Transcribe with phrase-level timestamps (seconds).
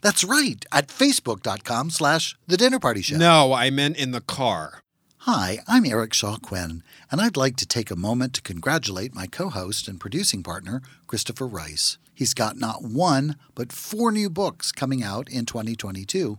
[0.00, 3.16] That's right, at facebook.com slash the dinner party show.
[3.16, 4.80] No, I meant in the car.
[5.22, 9.26] Hi, I'm Eric Shaw Quinn, and I'd like to take a moment to congratulate my
[9.26, 11.98] co host and producing partner, Christopher Rice.
[12.14, 16.38] He's got not one, but four new books coming out in 2022.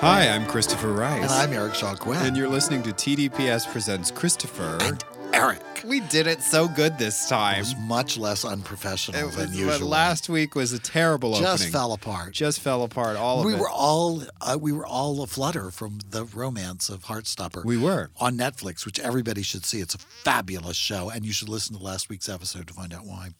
[0.00, 1.22] Hi, I'm Christopher Rice.
[1.22, 2.18] And I'm Eric Shaw Quinn.
[2.24, 4.78] And you're listening to TDPS Presents Christopher.
[4.80, 5.60] And Eric.
[5.84, 7.58] We did it so good this It time.
[7.58, 9.88] was much less unprofessional It was, than but usual.
[9.88, 11.72] last week was a terrible just opening.
[11.72, 12.32] fell apart.
[12.32, 13.16] Just fell apart.
[13.16, 13.58] All of we it.
[13.60, 17.64] were all uh, we were all aflutter from the romance of Heartstopper.
[17.64, 18.10] We were.
[18.18, 19.80] on Netflix, which everybody should see.
[19.80, 23.04] It's a fabulous show, and you should listen to last week's episode to find out
[23.04, 23.30] why.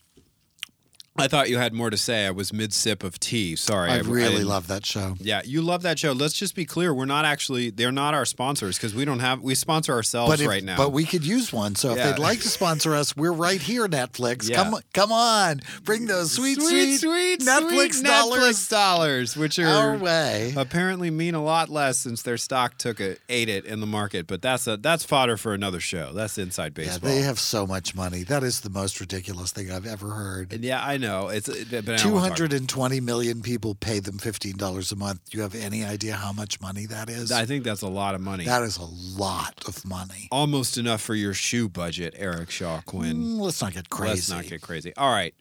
[1.19, 2.27] I thought you had more to say.
[2.27, 3.57] I was mid sip of tea.
[3.57, 3.91] Sorry.
[3.91, 5.17] I I really didn't- love that show.
[5.21, 6.13] Yeah, you love that show.
[6.13, 6.93] Let's just be clear.
[6.95, 7.71] We're not actually.
[7.71, 9.41] They're not our sponsors because we don't have.
[9.41, 10.77] We sponsor ourselves But if, right now.
[10.77, 11.75] but we could use one.
[11.75, 14.49] So if they'd like to sponsor us, we're right here, Netflix.
[14.49, 14.57] Yeah.
[14.65, 19.67] Come, come on, bring those sweet, sweet, sweet Netflix sweet dollars Netflix dollars, which are
[19.67, 20.53] our way.
[20.57, 24.27] apparently mean a lot less since their stock took it, ate it in the market.
[24.27, 26.13] But that's a that's fodder for another show.
[26.13, 27.11] That's inside Yeah, baseball.
[27.11, 28.23] they have so much money.
[28.23, 30.53] That is the most ridiculous thing I've ever heard.
[30.53, 31.49] And yeah, I know it's.
[31.49, 35.31] But I don't Two hundred and twenty million people pay them fifteen dollars a month.
[35.31, 37.33] Do you have any idea how much money that is?
[37.33, 38.45] I think that's a lot of money.
[38.45, 38.85] that is a
[39.21, 40.29] lot of money.
[40.31, 43.17] Almost enough for your shoe budget, Eric Shaw Quinn.
[43.17, 44.11] Mm, let's not get crazy.
[44.11, 44.95] Let's not get crazy.
[44.97, 45.35] All right.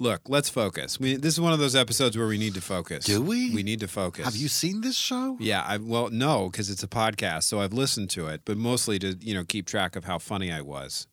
[0.00, 0.98] Look, let's focus.
[0.98, 3.04] We, this is one of those episodes where we need to focus.
[3.04, 3.54] Do we?
[3.54, 4.24] We need to focus.
[4.24, 5.36] Have you seen this show?
[5.38, 8.98] Yeah, I well no, because it's a podcast, so I've listened to it, but mostly
[8.98, 11.06] to you know keep track of how funny I was.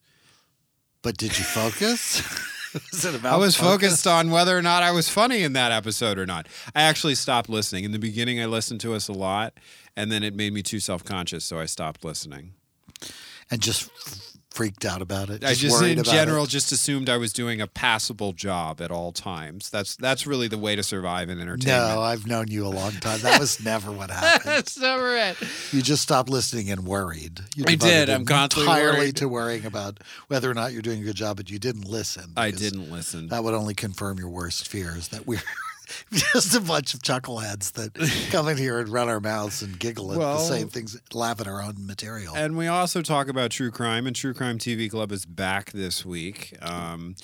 [1.01, 2.21] But did you focus?
[2.93, 3.71] is it about I was focus?
[3.71, 6.47] focused on whether or not I was funny in that episode or not.
[6.75, 7.83] I actually stopped listening.
[7.83, 9.53] In the beginning, I listened to us a lot,
[9.95, 12.53] and then it made me too self conscious, so I stopped listening.
[13.49, 15.43] and just f- freaked out about it.
[15.43, 16.49] I just, in general, it.
[16.49, 19.69] just assumed I was doing a passable job at all times.
[19.69, 21.95] That's that's really the way to survive in entertainment.
[21.95, 22.01] No.
[22.01, 23.19] I've known you a long time.
[23.21, 24.51] That was never what happened.
[24.51, 25.37] That's never it.
[25.71, 27.41] You just stopped listening and worried.
[27.55, 28.09] You I did.
[28.09, 29.15] I'm constantly entirely worried.
[29.17, 32.33] to worrying about whether or not you're doing a good job, but you didn't listen.
[32.37, 33.29] I didn't listen.
[33.29, 35.41] That would only confirm your worst fears that we're
[36.11, 37.93] just a bunch of chuckleheads that
[38.31, 41.39] come in here and run our mouths and giggle at Well- the same things, laugh
[41.41, 42.35] at our own material.
[42.35, 46.05] And we also talk about true crime, and True Crime TV Club is back this
[46.05, 47.15] week um,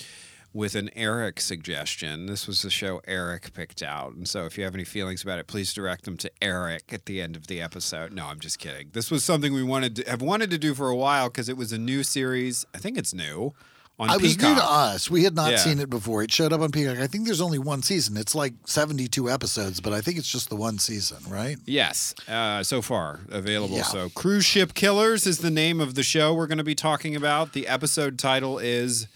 [0.52, 2.26] with an Eric suggestion.
[2.26, 4.14] This was the show Eric picked out.
[4.14, 7.06] And so if you have any feelings about it, please direct them to Eric at
[7.06, 8.12] the end of the episode.
[8.12, 8.90] No, I'm just kidding.
[8.92, 11.56] This was something we wanted to, have wanted to do for a while because it
[11.56, 12.64] was a new series.
[12.74, 13.52] I think it's new
[13.98, 15.10] on I was new to us.
[15.10, 15.56] We had not Yeah.
[15.58, 16.22] seen it before.
[16.22, 16.98] It showed up on Peacock.
[16.98, 18.16] I think there's only one season.
[18.16, 21.56] It's like 72 episodes, but I think it's just the one season, right?
[21.66, 23.76] Yes, uh, so far available.
[23.76, 23.82] Yeah.
[23.82, 27.16] So, Cruise Ship Killers is the name of the show we're going to be talking
[27.16, 27.54] about.
[27.54, 29.08] The episode title is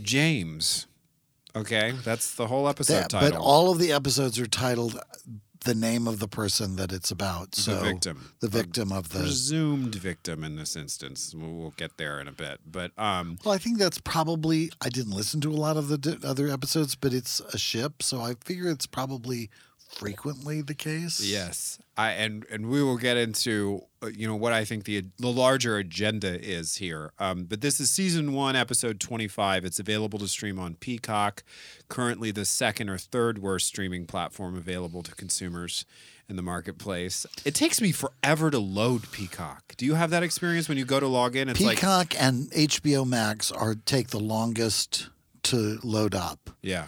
[0.00, 0.86] James.
[1.56, 3.30] Okay, that's the whole episode Yeah, title.
[3.30, 4.98] but all of the episodes are titled
[5.64, 7.54] the name of the person that it's about.
[7.54, 9.20] So the victim, The victim of the.
[9.20, 11.34] presumed victim in this instance.
[11.36, 14.70] We'll, get there in a bit, but um, Well, I think that's probably.
[14.80, 18.20] I didn't listen to a lot of the other episodes, but it's a ship, so
[18.20, 19.50] I figure it's probably
[19.94, 21.20] frequently the case.
[21.20, 25.04] Yes, I and and we will get into uh, you know what I think the
[25.18, 27.12] the larger agenda is here.
[27.18, 29.64] Um, but this is season one, episode twenty five.
[29.64, 31.42] It's available to stream on Peacock.
[31.88, 35.84] Currently, the second or third worst streaming platform available to consumers
[36.28, 37.26] in the marketplace.
[37.44, 39.74] It takes me forever to load Peacock.
[39.76, 41.48] Do you have that experience when you go to log in?
[41.48, 45.10] It's like Peacock and HBO Max are take the longest
[45.44, 46.50] to load up.
[46.62, 46.86] yeah,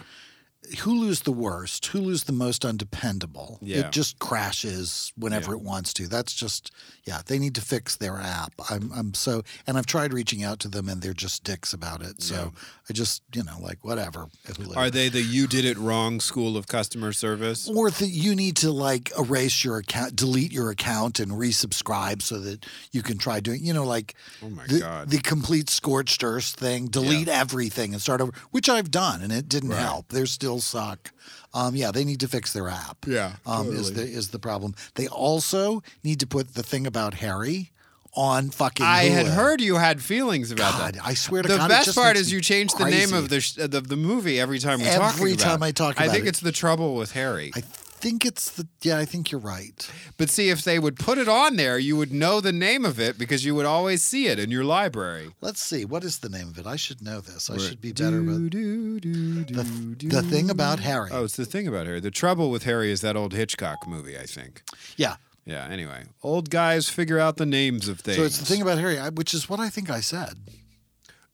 [0.75, 1.83] Hulu's the worst.
[1.93, 3.57] Hulu's the most undependable.
[3.61, 3.79] Yeah.
[3.87, 5.57] It just crashes whenever Yeah.
[5.57, 6.07] it wants to.
[6.07, 6.71] That's just
[7.05, 8.53] yeah, they need to fix their app.
[8.69, 12.01] I'm I'm so and I've tried reaching out to them and they're just dicks about
[12.01, 12.21] it.
[12.21, 12.51] So
[12.89, 14.27] I just, you know, like whatever.
[14.47, 14.75] Hulu.
[14.75, 17.69] are they the you did it wrong school of customer service?
[17.69, 22.39] or that you need to like erase your account, delete your account, and resubscribe so
[22.39, 25.09] that you can try doing, you know, like Oh my the, God.
[25.09, 29.47] the complete scorched earth thing, delete everything and start over, which I've done, and it
[29.47, 29.79] didn't Right.
[29.79, 30.09] help.
[30.09, 31.11] They still suck.
[31.53, 33.05] Um, yeah, they need to fix their app.
[33.07, 34.75] Yeah, um, is the is the problem.
[34.95, 37.71] They also need to put the thing about Harry
[38.13, 38.85] on fucking.
[38.85, 41.05] I had heard you had feelings about God, that.
[41.05, 43.39] I swear to the God, it best part is you change the name of the,
[43.41, 45.63] sh- of the movie every time we talk Every time.
[45.63, 46.29] I talk I think it.
[46.29, 47.51] it's the trouble with Harry.
[47.55, 47.61] I
[47.99, 48.67] think it's the.
[48.81, 49.89] Yeah, I think you're right.
[50.17, 52.99] but see, if they would put it on there, you would know the name of
[52.99, 55.31] it because you would always see it in your library.
[55.41, 55.83] Let's see.
[55.85, 56.65] What is the name of it?
[56.65, 57.49] I should know this.
[57.49, 58.21] I should be better.
[58.21, 61.09] But Do, do, do, the, the thing about Harry.
[61.11, 61.99] Oh, it's the thing about Harry.
[61.99, 64.63] The trouble with Harry is that old Hitchcock movie, I think.
[64.95, 65.15] yeah.
[65.45, 66.03] Yeah, anyway.
[66.23, 68.17] Old guys figure out the names of things.
[68.17, 70.33] So it's the thing about Harry, which is what I think I said.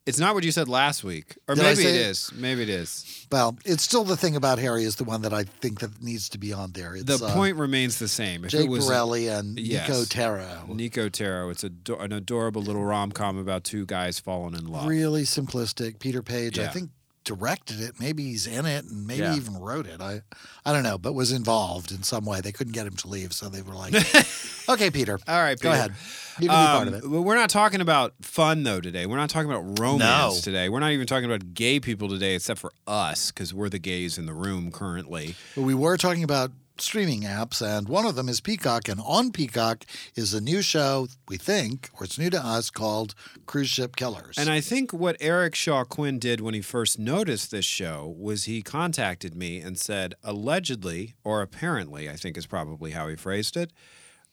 [0.06, 1.38] It's not what you said last week.
[1.48, 2.32] Or Did I maybe it say- is.
[2.34, 3.26] Maybe it is.
[3.32, 6.28] Well, it's still the thing about Harry is the one that I think that needs
[6.30, 6.96] to be on there.
[6.96, 8.44] It's, The uh, point remains the same.
[8.44, 9.90] If Jake it was Borelli and Yes.
[9.90, 10.68] Niko Terho.
[10.70, 11.50] Niko Terho.
[11.52, 14.88] It's a, an adorable little rom com about two guys falling in love.
[14.88, 16.00] Really simplistic.
[16.00, 16.72] Peter Paige, I Yeah.
[16.72, 16.90] think,
[17.24, 18.00] directed it.
[18.00, 19.36] Maybe he's in it and maybe Yeah.
[19.36, 20.02] even wrote it.
[20.02, 20.22] I,
[20.66, 22.42] I don't know, but was involved in some way.
[22.42, 23.94] They couldn't get him to leave, so they were like,
[24.70, 25.94] "Okay, Peter, All right, go ahead,
[26.40, 29.06] you can be part of Um, it." We're not talking about fun though today.
[29.06, 30.40] We're not talking about romance No.
[30.42, 30.70] today.
[30.70, 34.18] We're not even talking about gay people today, except for us, because we're the gays
[34.18, 35.36] in the room currently.
[35.56, 38.88] But we were talking about streaming apps, and one of them is Peacock.
[38.88, 39.86] And on Peacock
[40.16, 43.16] is a new show, we think, or it's new to us, called
[43.46, 44.38] Cruise Ship Killers.
[44.38, 48.46] And I think what Eric Shaw Quinn did when he first noticed this show was
[48.46, 53.56] he contacted me and said, allegedly, or apparently, I think is probably how he phrased
[53.58, 53.72] it,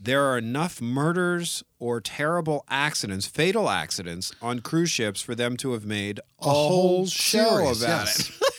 [0.03, 5.73] there are enough murders or terrible accidents, fatal accidents on cruise ships for them to
[5.73, 8.31] have made a, whole show series, about yes.
[8.31, 8.37] it.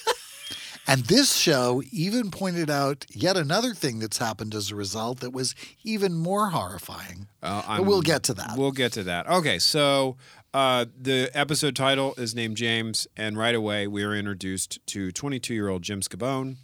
[0.87, 5.31] And this show even pointed out yet another thing that's happened as a result that
[5.31, 7.27] was even more horrifying.
[7.41, 8.57] Uh, but we'll get to that.
[8.57, 9.27] We'll get to that.
[9.29, 10.17] Okay, so
[10.53, 15.53] uh, the episode title is named James, and right away we are introduced to 22
[15.53, 16.57] year old Jim Scavone.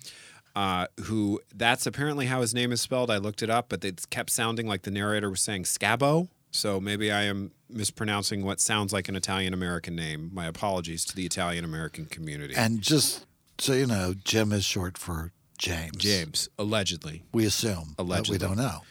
[0.56, 3.12] Uh, who that's apparently how his name is spelled.
[3.12, 6.30] I looked it up, but it kept sounding like the narrator was saying Scabo.
[6.50, 10.32] So maybe I am mispronouncing what sounds like an Italian American name.
[10.34, 12.56] My apologies to the Italian American community.
[12.56, 13.28] and just
[13.60, 15.98] so you know, Jim is short for James.
[15.98, 17.24] James, allegedly.
[17.34, 17.94] We assume.
[17.98, 18.34] but Allegedly.
[18.36, 18.82] we don't know.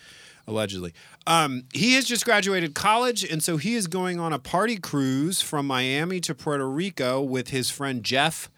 [0.48, 0.92] allegedly.
[1.26, 5.40] Um, he has just graduated college, and so he is going on a party cruise
[5.42, 8.50] from Miami to Puerto Rico with his friend Jeff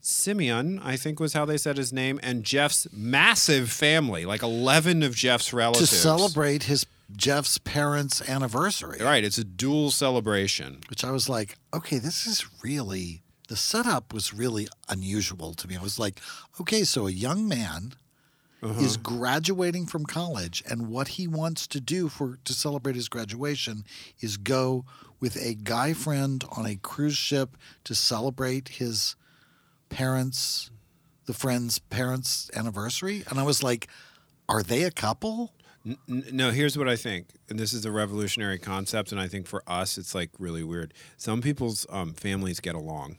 [0.00, 5.02] Simeon, I think was how they said his name, and Jeff's massive family, like 11
[5.04, 5.90] of Jeff's relatives.
[5.90, 6.86] To celebrate his
[7.16, 8.98] Jeff's parents' anniversary.
[9.00, 10.80] Right, it's a dual celebration.
[10.90, 15.76] which I was like, okay, this is really the setup was really unusual to me.
[15.76, 16.20] I was like,
[16.60, 17.94] okay, so a young man
[18.78, 23.84] is graduating from college, and what he wants to do for to celebrate his graduation
[24.20, 24.84] is go
[25.18, 29.16] with a guy friend on a cruise ship to celebrate his
[29.88, 30.70] parents,
[31.26, 33.24] the friend's parents' anniversary.
[33.28, 33.88] And I was like,
[34.48, 35.52] are they a couple?
[36.06, 39.64] No, here's what I think, and this is a revolutionary concept, and I think for
[39.66, 40.94] us, it's like really weird.
[41.16, 43.18] Some people's um, families get along.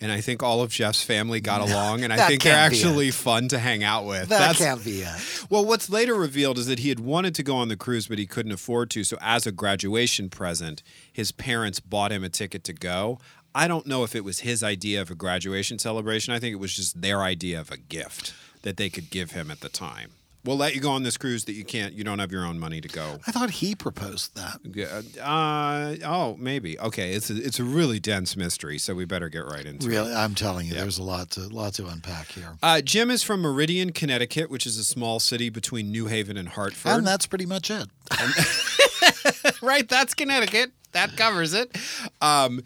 [0.00, 3.48] And I think all of Jeff's family got along, and I think they're actually fun
[3.48, 4.28] to hang out with.
[4.28, 5.46] That That's- can't be it.
[5.50, 8.18] Well, what's later revealed is that he had wanted to go on the cruise, but
[8.18, 9.04] he couldn't afford to.
[9.04, 13.18] So, as a graduation present, his parents bought him a ticket to go.
[13.54, 16.32] I don't know if it was his idea of a graduation celebration.
[16.32, 19.50] I think it was just their idea of a gift that they could give him
[19.50, 20.12] at the time.
[20.44, 22.58] We'll let you go on this cruise that you can't, you don't have your own
[22.58, 23.18] money to go.
[23.26, 25.20] I thought he proposed that.
[25.20, 26.78] Uh, oh, maybe.
[26.78, 29.90] Okay, it's a, it's a really dense mystery, so we better get right into it.
[29.90, 32.56] Really, I'm telling you, there's a lot to lot to unpack here.
[32.62, 36.48] Uh, Jim is from Meriden, Connecticut, which is a small city between New Haven and
[36.48, 36.92] Hartford.
[36.92, 37.88] And that's pretty much it.
[39.62, 39.86] right?
[39.88, 40.72] That's Connecticut.
[40.92, 41.76] That covers it.
[42.20, 42.62] Um,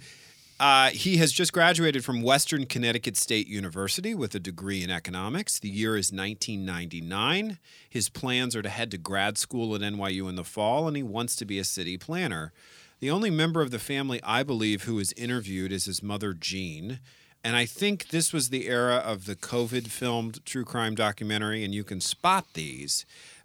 [0.60, 5.58] Uh, he has just graduated from Western Connecticut State University with a degree in economics.
[5.58, 7.58] The year is 1999.
[7.90, 11.02] His plans are to head to grad school at NYU in the fall, and he
[11.02, 12.52] wants to be a city planner.
[13.00, 17.00] The only member of the family, I believe, who is interviewed is his mother, Jean.
[17.42, 21.74] And I think this was the era of the COVID filmed true crime documentary, and
[21.74, 23.04] you can spot these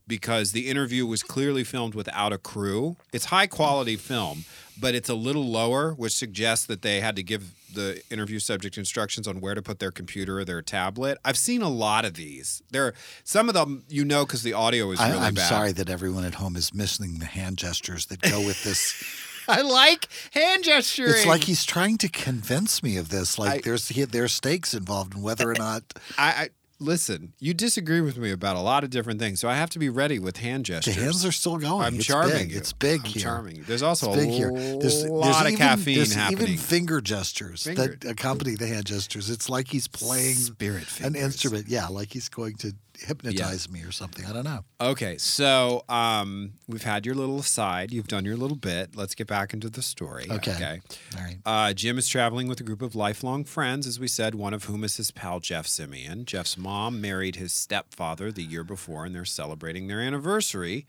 [0.09, 2.97] because the interview was clearly filmed without a crew.
[3.13, 4.43] It's high quality film,
[4.77, 8.77] but it's a little lower, which suggests that they had to give the interview subject
[8.77, 11.17] instructions on where to put their computer or their tablet.
[11.23, 12.61] I've seen a lot of these.
[12.71, 15.47] There, are, some of them you know because the audio is I, really I'm bad.
[15.47, 19.01] sorry that everyone at home is missing the hand gestures that go with this.
[19.47, 21.09] I like hand gesturing.
[21.11, 23.39] it's like he's trying to convince me of this.
[23.39, 25.83] Like I- there's he, there's stakes involved in whether or not.
[26.17, 26.49] I, I
[26.79, 27.33] listen.
[27.39, 29.89] You disagree with me about a lot of different things, so I have to be
[29.89, 30.95] ready with hand gestures.
[30.95, 31.85] The hands are still going.
[31.85, 32.51] I'm it's charming Big.
[32.51, 32.57] you.
[32.57, 33.21] It's big I'm here.
[33.21, 33.63] charming.
[33.67, 34.51] There's also It's big a here.
[34.51, 36.43] There's, lot there's of even, caffeine there's happening.
[36.43, 39.29] even finger gestures Finger- that accompany the hand gestures.
[39.29, 41.67] It's like he's playing Spirit an instrument.
[41.67, 42.73] Yeah, like he's going to
[43.05, 44.25] hypnotize me or something.
[44.25, 44.63] I don't know.
[44.81, 47.91] Okay, so um, we've had your little aside.
[47.91, 48.95] You've done your little bit.
[48.95, 50.27] Let's get back into the story.
[50.29, 50.81] Okay.
[51.17, 51.37] All right.
[51.45, 54.65] Uh, Jim is traveling with a group of lifelong friends, as we said, one of
[54.65, 56.25] whom is his pal Jeff Simeon.
[56.25, 60.85] Jeff's mom married his stepfather the year before, and they're celebrating their anniversary.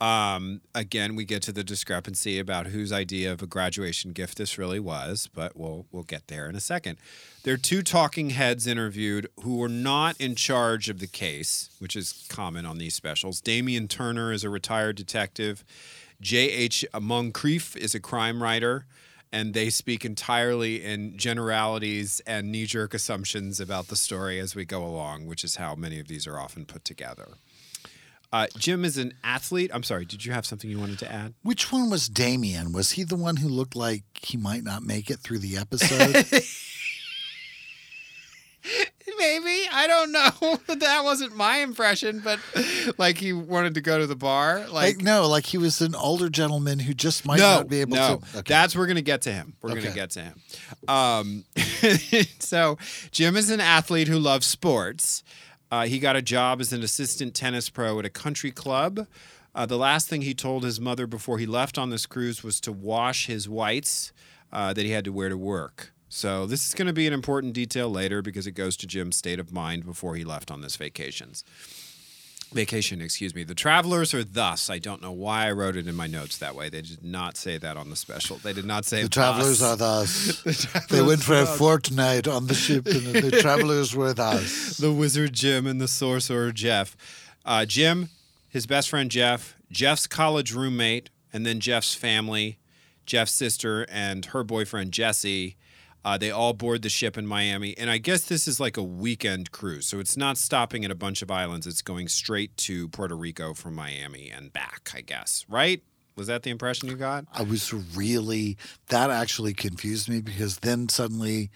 [0.00, 4.58] Um, again, we get to the discrepancy about whose idea of a graduation gift this
[4.58, 6.98] really was, but we'll we'll get there in a second.
[7.44, 11.94] There are two talking heads interviewed who were not in charge of the case, which
[11.94, 13.40] is common on these specials.
[13.40, 15.64] Damian Turner is a retired detective.
[16.20, 16.84] J.H.
[16.94, 18.86] Moncrieff is a crime writer,
[19.32, 24.64] and they speak entirely in generalities and knee jerk assumptions about the story as we
[24.64, 27.34] go along, which is how many of these are often put together.
[28.34, 29.70] Uh, Jim is an athlete.
[29.72, 31.34] I'm sorry, did you have something you wanted to add?
[31.44, 32.72] Which one was Damien?
[32.72, 36.14] Was he the one who looked like he might not make it through the episode?
[39.18, 39.68] Maybe.
[39.72, 40.58] I don't know.
[40.74, 42.40] that wasn't my impression, but
[42.98, 44.66] like he wanted to go to the bar.
[44.68, 47.96] like, no, like he was an older gentleman who just might no, not be able
[47.96, 48.16] no.
[48.16, 48.38] to.
[48.38, 48.52] Okay.
[48.52, 49.54] That's we're gonna get to him.
[49.62, 50.40] We're gonna get to him.
[50.88, 51.44] Um,
[52.40, 52.78] so
[53.12, 55.22] Jim is an athlete who loves sports.
[55.70, 59.06] Uh, he got a job as an assistant tennis pro at a country club.
[59.54, 62.60] Uh, the last thing he told his mother before he left on this cruise was
[62.60, 64.12] to wash his whites
[64.52, 65.92] uh, that he had to wear to work.
[66.08, 69.16] So this is going to be an important detail later because it goes to Jim's
[69.16, 71.44] state of mind before he left on this vacations
[72.54, 73.44] vacation, excuse me.
[73.44, 74.70] The travelers are thus.
[74.70, 76.68] I don't know why I wrote it in my notes that way.
[76.68, 78.36] They did not say that on the special.
[78.36, 79.72] They did not say the travelers thus.
[79.72, 80.42] are thus.
[80.42, 84.76] they travelers went for a fortnight on the ship, and the travelers were thus.
[84.78, 86.96] the wizard Jim and the sorcerer Jeff.
[87.44, 88.08] Uh, Jim,
[88.48, 92.58] his best friend Jeff, Jeff's college roommate, and then Jeff's family,
[93.04, 95.56] Jeff's sister, and her boyfriend Jesse.
[96.04, 97.76] Uh, they all board the ship in Miami.
[97.78, 99.86] And I guess this is like a weekend cruise.
[99.86, 101.66] So it's not stopping at a bunch of islands.
[101.66, 105.46] It's going straight to Puerto Rico from Miami and back, I guess.
[105.48, 105.82] Right?
[106.16, 107.24] Was that the impression you got?
[107.32, 108.56] I was really
[108.88, 111.50] that actually confused me because then suddenly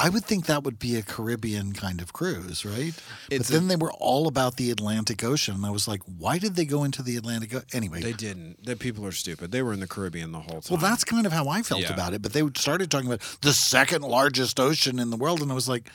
[0.00, 2.94] I would think that would be a Caribbean kind of cruise, right?
[3.28, 6.00] but It's a- then they were all about the Atlantic Ocean, and I was like,
[6.04, 7.54] why did they go into the Atlantic?
[7.54, 7.66] Ocean?
[7.74, 8.64] Anyway, They didn't.
[8.64, 9.52] The people are stupid.
[9.52, 10.78] They were in the Caribbean the whole time.
[10.80, 11.92] well, that's kind of how I felt Yeah.
[11.92, 12.22] about it.
[12.22, 15.68] But they started talking about the second largest ocean in the world, and I was
[15.68, 15.88] like.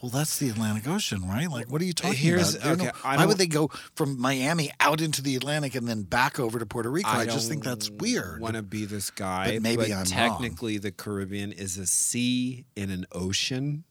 [0.00, 1.50] Well, that's the Atlantic Ocean, right?
[1.50, 2.78] Like, what are you talking Here's- about?
[2.78, 6.02] No- okay, I why would they go from Miami out into the Atlantic and then
[6.04, 7.08] back over to Puerto Rico?
[7.08, 8.40] I, just think that's weird.
[8.40, 10.04] Want to be this guy, But maybe I'm wrong.
[10.04, 13.82] technically the Caribbean is a sea in an ocean.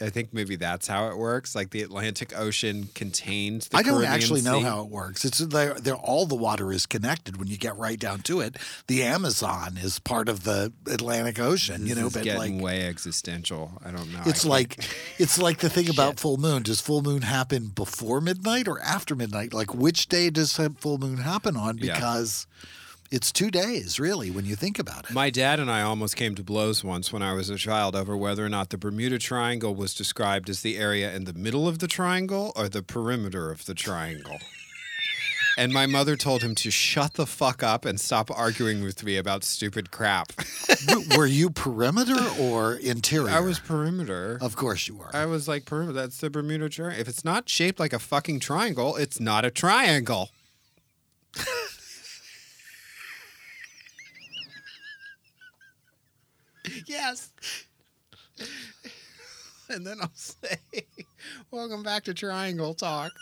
[0.00, 1.54] I think maybe that's how it works.
[1.54, 4.64] Like the Atlantic Ocean contains the I don't Caribbean actually know Sea.
[4.64, 5.24] how it works.
[5.24, 8.56] It's they're, they're all the water is connected when you get right down to it.
[8.88, 12.86] The Amazon is part of the Atlantic Ocean, This you know, but getting like way
[12.88, 13.70] existential.
[13.84, 14.22] I don't know.
[14.26, 14.84] It's like
[15.18, 16.64] it's like the thing about full moon.
[16.64, 19.54] Does full moon happen before midnight or after midnight?
[19.54, 21.78] Like which day does full moon happen on?
[21.78, 21.94] Yeah.
[23.14, 25.14] It's two days, really, when you think about it.
[25.14, 28.16] My dad and I almost came to blows once when I was a child over
[28.16, 31.78] whether or not the Bermuda Triangle was described as the area in the middle of
[31.78, 34.38] the triangle or the perimeter of the triangle.
[35.56, 39.16] And my mother told him to shut the fuck up and stop arguing with me
[39.16, 40.32] about stupid crap.
[41.16, 43.30] Were you perimeter or interior?
[43.30, 44.36] I was perimeter.
[44.40, 45.14] Of course you were.
[45.14, 45.92] I was like perimeter.
[45.92, 47.00] That's the Bermuda Triangle.
[47.00, 50.30] If it's not shaped like a fucking triangle, it's not a triangle.
[56.94, 57.30] yes.
[59.70, 60.58] And then I'll say,
[61.50, 63.12] Welcome back to Triangle Talk.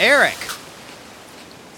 [0.00, 0.39] Eric.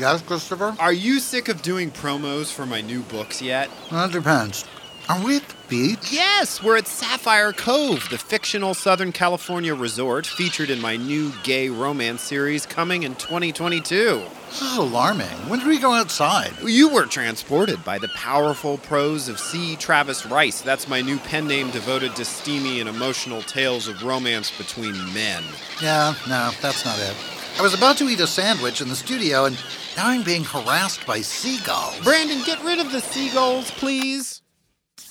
[0.02, 0.74] Yes, Christopher?
[0.80, 3.70] are you sick of doing promos for my new books yet?
[3.92, 4.64] That depends.
[5.08, 6.12] Are we at the beach?
[6.12, 11.68] Yes, we're at Sapphire Cove, the fictional Southern California resort featured in my new gay
[11.68, 14.24] romance series coming in 2022.
[14.48, 15.28] This is alarming.
[15.48, 16.52] When did we go outside?
[16.64, 19.76] You were transported by the powerful prose of C.
[19.76, 20.62] Travis Rice.
[20.62, 25.44] That's my new pen name devoted to steamy and emotional tales of romance between men.
[25.80, 27.14] Yeah, no, that's not it.
[27.56, 29.56] I was about to eat a sandwich in the studio, and
[29.96, 32.00] now I'm being harassed by seagulls.
[32.00, 34.42] Brandon, get rid of the seagulls, please.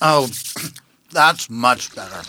[0.00, 0.28] Oh,
[1.12, 2.22] that's much better.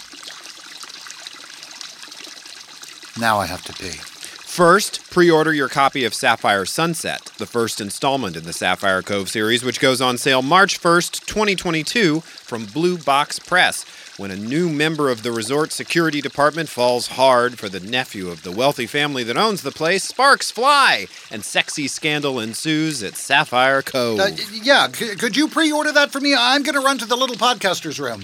[3.20, 4.13] Now I have to pee.
[4.54, 9.28] First, pre order your copy of Sapphire Sunset, the first installment in the Sapphire Cove
[9.28, 13.84] series, which goes on sale March 1st, 2022, from Blue Box Press.
[14.18, 18.44] When a new member of the resort security department falls hard for the nephew of
[18.44, 23.82] the wealthy family that owns the place, sparks fly, and sexy scandal ensues at Sapphire
[23.82, 24.20] Cove.
[24.20, 26.36] Uh, yeah, c- could you pre order that for me?
[26.38, 28.24] I'm going to run to the little podcaster's room.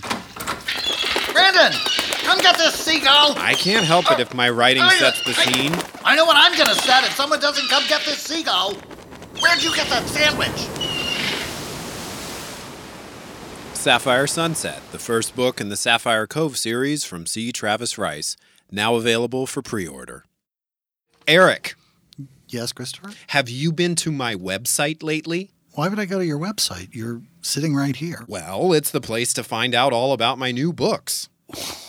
[1.34, 1.72] Brandon,
[2.24, 3.34] come get this seagull!
[3.38, 5.74] I can't help it uh, if my writing I- sets the I- scene.
[6.04, 8.74] I know what I'm going to set if someone doesn't come get this seagull.
[9.42, 10.68] Where'd you get that sandwich?
[13.74, 17.52] Sapphire Sunset, the first book in the Sapphire Cove series from C.
[17.54, 18.36] Travis Rice,
[18.72, 20.26] now available for pre order.
[21.28, 21.76] Eric,
[22.50, 23.12] Yes, Christopher?
[23.28, 25.52] have you been to my website lately?
[25.80, 26.90] Why would I go to your website?
[26.92, 28.26] You're sitting right here.
[28.28, 31.30] Well, it's the place to find out all about my new books.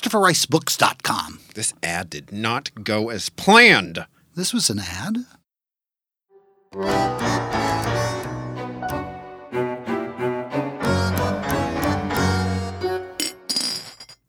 [0.00, 1.40] ChristopherRiceBooks.com.
[1.54, 4.06] This ad did not go as planned.
[4.36, 5.24] This was an ad?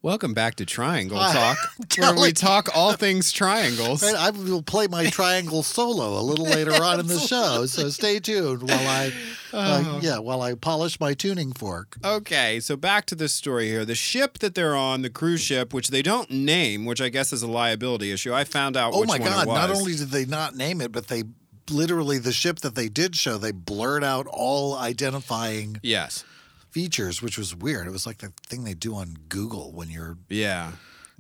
[0.02, 1.34] Welcome back to Triangle Hi.
[1.34, 4.02] Talk, where we talk all things triangles.
[4.02, 8.22] I will play my triangle solo a little later on in the show, so stay
[8.22, 9.12] tuned while I,
[9.52, 11.98] uh, yeah, while I polish my tuning fork.
[12.02, 13.84] Okay, so back to this story here.
[13.84, 17.34] The ship that they're on, the cruise ship, which they don't name, which I guess
[17.34, 18.34] is a liability issue.
[18.34, 19.44] I found out Oh which my one God!
[19.44, 19.58] it was.
[19.58, 21.24] Not only did they not name it, but they
[21.70, 26.24] literally the ship that they did show, they blurred out all identifying yes,
[26.72, 27.88] features, which was weird.
[27.88, 30.18] It was like the thing they do on Google when you're.
[30.30, 30.72] yeah,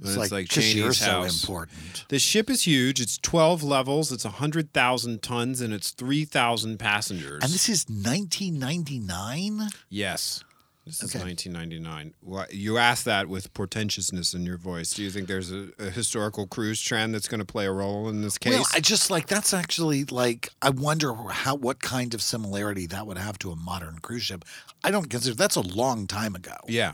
[0.01, 2.05] It's, When like, 'cause you're so important.
[2.09, 3.01] The ship is huge.
[3.01, 4.11] It's 12 levels.
[4.11, 7.43] It's 100,000 tons, and it's 3,000 passengers.
[7.43, 9.69] And this is 1999.
[9.89, 10.43] yes,
[10.89, 12.13] this is 1999.
[12.21, 14.91] Why- You asked that with portentousness in your voice.
[14.91, 18.09] Do you think there's a, a historical cruise trend that's going to play a role
[18.09, 18.53] in this case?
[18.53, 23.05] Well, I just like that's actually like I wonder how what kind of similarity that
[23.07, 24.43] would have to a modern cruise ship.
[24.83, 26.55] I don't consider that's a long time ago.
[26.67, 26.93] yeah.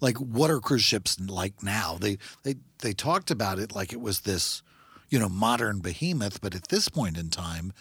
[0.00, 1.96] Like what are cruise ships like now?
[2.00, 4.62] They they they talked about it like it was this,
[5.08, 7.72] you know, modern behemoth, but at this point in time,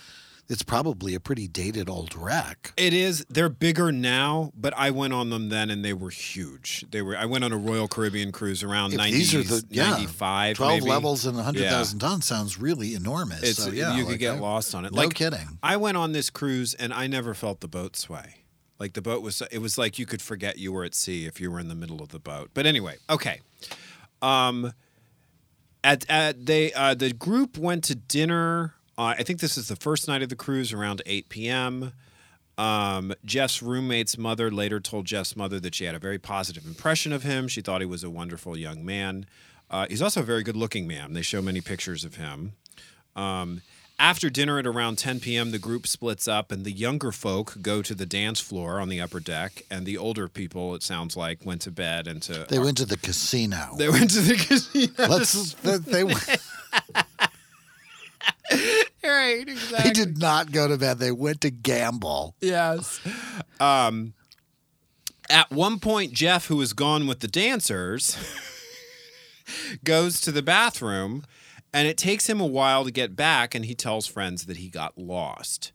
[0.54, 2.72] it's probably a pretty dated old wreck.
[2.78, 3.26] It is.
[3.28, 6.86] They're bigger now, but I went on them then, and they were huge.
[6.92, 7.18] They were.
[7.18, 10.58] I went on a Royal Caribbean cruise around If 90, these are the yeah, 95,
[10.58, 10.86] 12 maybe.
[10.90, 13.42] levels and 100,000 tons sounds really enormous.
[13.42, 14.94] It's, so yeah, you like could get I- lost on it.
[14.94, 15.58] No like kidding.
[15.64, 18.44] I went on this cruise, and I never felt the boat sway.
[18.80, 19.42] Like the boat was.
[19.52, 21.76] It was like you could forget you were at sea if you were in the
[21.76, 22.52] middle of the boat.
[22.54, 23.42] But anyway, okay.
[24.22, 24.72] Um,
[25.84, 28.76] at at they uh, the group went to dinner.
[28.98, 31.94] Uh, I think this is the first night of the cruise, around 8 p.m.
[32.58, 37.12] Um, Jeff's roommate's mother later told Jeff's mother that she had a very positive impression
[37.12, 37.48] of him.
[37.48, 39.26] She thought he was a wonderful young man.
[39.70, 41.14] Uh, he's also a very good looking man.
[41.14, 42.54] They show many pictures of him.
[43.16, 43.62] Um,
[44.00, 47.82] after dinner at around 10 p.m., the group splits up, and the younger folk go
[47.82, 51.46] to the dance floor on the upper deck, and the older people, it sounds like,
[51.46, 52.46] went to bed and to.
[52.50, 53.76] They went to the casino.
[53.78, 55.08] They went to the casino.
[55.08, 56.04] Let's they, they,
[59.04, 59.90] right, exactly.
[59.90, 61.00] they did not go to bed.
[61.00, 62.36] They went to gamble.
[62.42, 63.00] Yes.
[63.60, 64.14] Um,
[65.30, 68.18] at one point, Jeff, who is gone with the dancers,
[69.84, 71.24] goes to the bathroom,
[71.74, 74.70] and it takes him a while to get back, and he tells friends that he
[74.70, 75.72] got lost.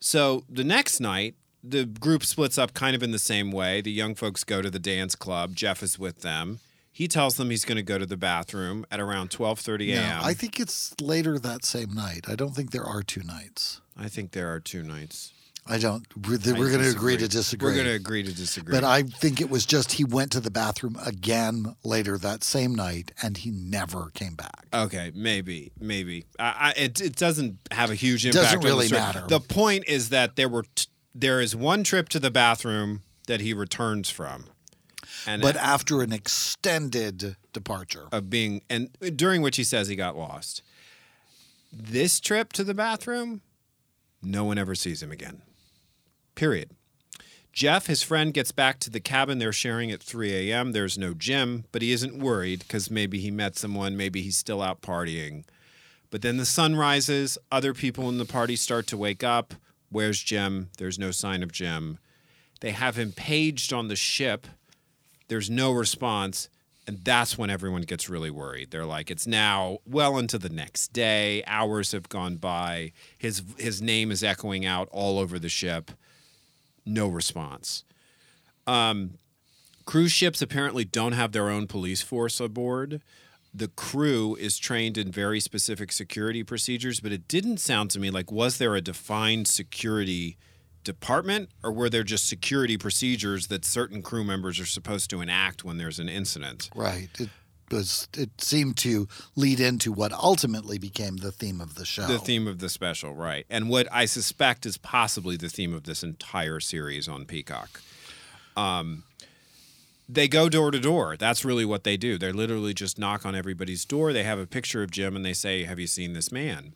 [0.00, 3.80] So the next night, the group splits up kind of in the same way.
[3.82, 5.54] The young folks go to the dance club.
[5.54, 6.60] Jeff is with them.
[7.00, 9.96] He tells them he's going to go to the bathroom at around 12:30 a.m.
[9.96, 10.20] No, a.m.
[10.22, 12.26] I think it's later that same night.
[12.28, 13.80] I don't think there are two nights.
[13.96, 15.32] I think there are two nights.
[15.66, 16.04] I don't.
[16.28, 17.70] We're, we're going to agree to disagree.
[17.70, 18.74] We're going to agree to disagree.
[18.74, 22.74] But I think it was just he went to the bathroom again later that same
[22.74, 24.66] night, and he never came back.
[24.74, 26.26] Okay, maybe, maybe.
[26.38, 28.44] I, I, it, it doesn't have a huge impact.
[28.44, 29.24] Doesn't on the really matter.
[29.26, 33.40] The point is that there were t- there is one trip to the bathroom that
[33.40, 34.48] he returns from,
[35.26, 40.16] and But after an extended departure, of being and during which he says he got
[40.16, 40.62] lost.
[41.72, 43.42] This trip to the bathroom,
[44.22, 45.42] no one ever sees him again.
[46.34, 46.70] Period.
[47.52, 50.72] Jeff, his friend, gets back to the cabin they're sharing at 3 a.m.
[50.72, 54.62] There's no Jim, but he isn't worried because maybe he met someone, maybe he's still
[54.62, 55.44] out partying.
[56.10, 59.54] But then the sun rises, other people in the party start to wake up.
[59.90, 60.70] Where's Jim?
[60.78, 61.98] There's no sign of Jim.
[62.60, 64.46] They have him paged on the ship.
[65.30, 66.48] There's no response.
[66.88, 68.72] And that's when everyone gets really worried.
[68.72, 71.44] They're like, it's now well into the next day.
[71.46, 72.90] Hours have gone by.
[73.16, 75.92] His his name is echoing out all over the ship.
[76.84, 77.84] No response.
[78.66, 79.18] Um,
[79.84, 83.00] cruise ships apparently don't have their own police force aboard.
[83.54, 88.10] The crew is trained in very specific security procedures, but it didn't sound to me
[88.10, 90.38] like was there a defined security
[90.84, 95.64] department or were there just security procedures that certain crew members are supposed to enact
[95.64, 96.70] when there's an incident?
[96.74, 97.08] right?
[97.18, 97.28] It
[97.70, 98.08] was.
[98.16, 102.06] It seemed to lead into what ultimately became the theme of the show.
[102.06, 103.46] The theme of the special, right.
[103.48, 107.80] And what I suspect is possibly the theme of this entire series on Peacock.
[108.56, 109.04] Um,
[110.08, 111.16] they go door to door.
[111.16, 112.18] That's really what they do.
[112.18, 114.12] They literally just knock on everybody's door.
[114.12, 116.74] They have a picture of Jim and they say, Have you seen this man?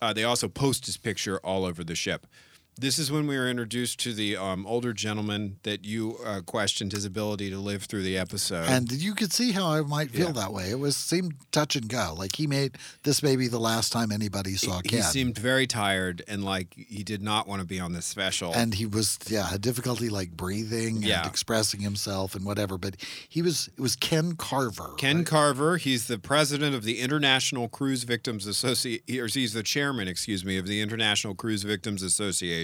[0.00, 2.26] Uh, they also post his picture all over the ship.
[2.76, 6.90] This is when we were introduced to the um, older gentleman that you uh, questioned
[6.92, 8.66] his ability to live through the episode.
[8.68, 10.32] And you could see how I might feel Yeah.
[10.32, 10.70] that way.
[10.70, 12.14] It was seemed touch and go.
[12.18, 14.98] Like he made this may be the last time anybody saw Ken.
[14.98, 18.52] he seemed very tired and like he did not want to be on this special.
[18.54, 21.18] and he was yeah had difficulty like breathing Yeah.
[21.20, 22.76] and expressing himself and whatever.
[22.76, 22.96] But
[23.28, 24.94] he was it was Ken Carver.
[24.98, 25.26] Ken right?
[25.26, 30.44] Carver, he's the president of the International Cruise Victims Association, or he's the chairman, excuse
[30.44, 32.63] me, of the International Cruise Victims Association.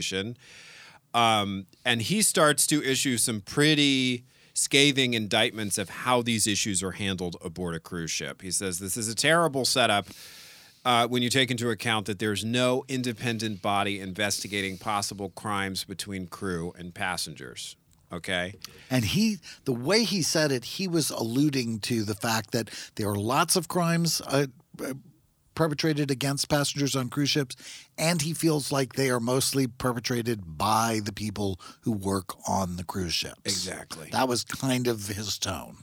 [1.15, 6.93] Um, and he starts to issue some pretty scathing indictments of how these issues are
[6.93, 8.43] handled aboard a cruise ship.
[8.43, 10.07] He says this is a terrible setup
[10.85, 16.27] uh, when you take into account that there's no independent body investigating possible crimes between
[16.27, 17.77] crew and passengers.
[18.13, 18.55] Okay.
[18.91, 23.09] And he, the way he said it, he was alluding to the fact that there
[23.09, 24.47] are lots of crimes uh,
[25.61, 27.55] perpetrated against passengers on cruise ships,
[27.99, 32.83] and he feels like they are mostly perpetrated by the people who work on the
[32.83, 33.42] cruise ships.
[33.44, 34.09] Exactly.
[34.11, 35.77] That was kind of his tone.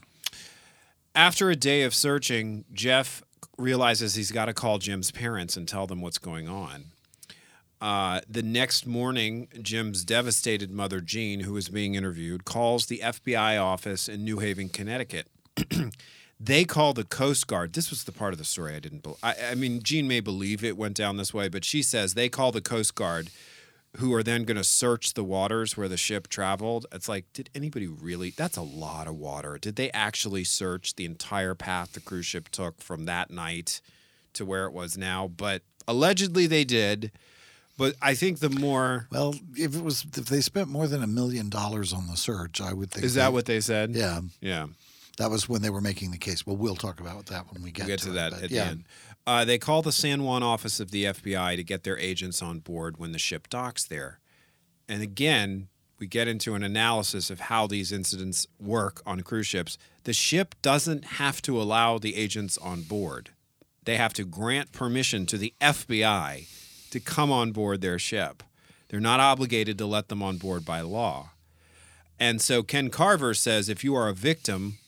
[1.14, 3.22] After a day of searching, Jeff
[3.56, 6.86] realizes he's got to call Jim's parents and tell them what's going on.
[7.80, 13.62] Uh, the next morning, Jim's devastated mother, Jean, who is being interviewed, calls the FBI
[13.62, 15.28] office in New Haven, Connecticut.
[16.40, 17.72] they call the Coast Guard.
[17.72, 19.18] This was the part of the story I didn't believe.
[19.22, 22.28] I, I mean, Jean may believe it went down this way, but she says they
[22.28, 23.30] call the Coast Guard,
[23.96, 26.86] who are then going to search the waters where the ship traveled.
[26.92, 28.30] It's like, did anybody really?
[28.30, 29.58] That's a lot of water.
[29.58, 33.80] Did they actually search the entire path the cruise ship took from that night
[34.34, 35.26] to where it was now?
[35.26, 37.10] But allegedly they did.
[37.76, 41.06] But I think the more Well, if it was, if they spent more than a
[41.06, 43.04] million dollars on the search, I would think.
[43.04, 43.94] is that what they said?
[43.94, 44.66] Yeah, Yeah.
[45.18, 46.46] That was when they were making the case.
[46.46, 48.50] Well, we'll talk about that when we get, We'll get to it, that but at
[48.50, 48.64] yeah.
[48.64, 48.84] the end.
[49.26, 52.60] Uh, they call the San Juan office of the FBI to get their agents on
[52.60, 54.20] board when the ship docks there.
[54.88, 59.76] And again, we get into an analysis of how these incidents work on cruise ships.
[60.04, 63.30] The ship doesn't have to allow the agents on board,
[63.84, 66.46] they have to grant permission to the FBI
[66.90, 68.42] to come on board their ship.
[68.88, 71.30] They're not obligated to let them on board by law.
[72.18, 74.78] And so Ken Carver says if you are a victim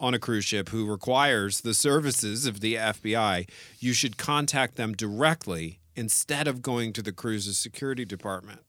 [0.00, 4.94] on a cruise ship who requires the services of the FBI, you should contact them
[4.94, 8.60] directly instead of going to the cruise's security department.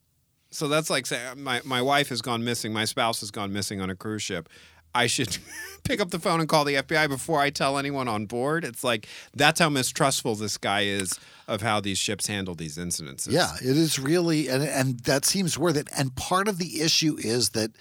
[0.52, 3.54] So that's like saying uh, my, my wife has gone missing, my spouse has gone
[3.54, 4.50] missing on a cruise ship.
[4.94, 5.38] I should
[5.86, 8.66] pick up the phone and call the FBI before I tell anyone on board.
[8.66, 11.18] It's like that's how mistrustful this guy is
[11.48, 13.26] of how these ships handle these incidents.
[13.26, 15.88] Yeah, it is really, and, and that seems worth it.
[15.98, 17.72] And part of the issue is that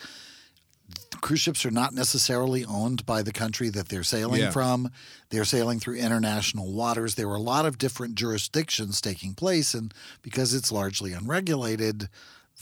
[1.21, 4.51] cruise ships are not necessarily owned by the country that they're sailing Yeah.
[4.51, 4.91] from.
[5.31, 7.15] They're sailing through international waters.
[7.15, 12.09] There are a lot of different jurisdictions taking place, and because it's largely unregulated,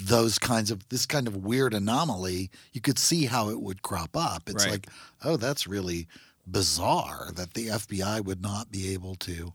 [0.00, 4.16] those kinds of this kind of weird anomaly, you could see how it would crop
[4.16, 4.48] up.
[4.48, 4.70] It's Right.
[4.72, 4.88] like,
[5.24, 6.06] oh, that's really
[6.46, 9.52] bizarre that the FBI would not be able to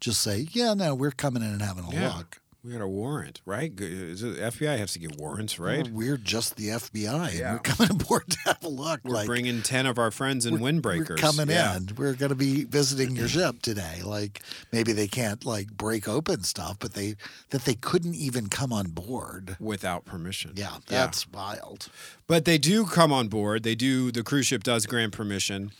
[0.00, 2.16] just say, yeah, no, we're coming in and having a Yeah.
[2.16, 2.40] look.
[2.66, 3.74] We got a warrant, right?
[3.76, 5.88] G- Is it, FBI has to get warrants, right?
[5.88, 7.52] We're just the FBI, Yeah.
[7.52, 9.02] we're coming aboard to have a look.
[9.04, 11.10] We're like bringing ten of our friends and windbreakers.
[11.10, 11.76] We're coming yeah.
[11.76, 11.90] in.
[11.96, 14.00] We're going to be visiting your ship today.
[14.04, 17.14] Like maybe they can't like break open stuff, but they
[17.50, 19.56] that they couldn't even come on board.
[19.60, 20.50] without permission.
[20.56, 21.88] Yeah, that's wild.
[22.26, 23.62] But they do come on board.
[23.62, 24.10] They do.
[24.10, 25.70] The cruise ship does grant permission.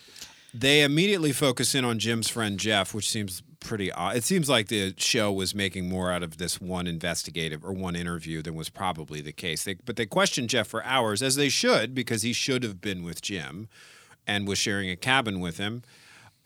[0.54, 4.16] They immediately focus in on Jim's friend Jeff, which seems pretty odd.
[4.16, 7.96] It seems like the show was making more out of this one investigative or one
[7.96, 9.64] interview than was probably the case.
[9.64, 13.02] They, but they questioned Jeff for hours, as they should, because he should have been
[13.02, 13.68] with Jim
[14.26, 15.82] and was sharing a cabin with him.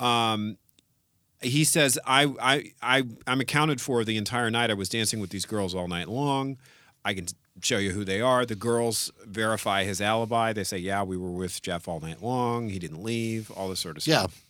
[0.01, 0.57] Um,
[1.43, 4.71] he says, I, I, I, I'm accounted for the entire night.
[4.71, 6.57] I was dancing with these girls all night long.
[7.05, 7.27] I can
[7.63, 8.45] show you who they are.
[8.47, 10.53] The girls verify his alibi.
[10.53, 12.69] They say, yeah, we were with Jeff all night long.
[12.71, 14.35] He didn't leave, all this sort of stuff.
[14.35, 14.50] Yeah.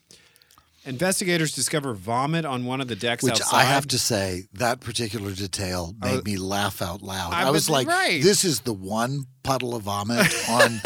[0.87, 3.59] Investigators discover vomit on one of the decks which outside.
[3.59, 7.35] I have to say that particular detail made uh, me laugh out loud.
[7.35, 8.23] I I, was was like, right.
[8.23, 10.81] "This is the one puddle of vomit on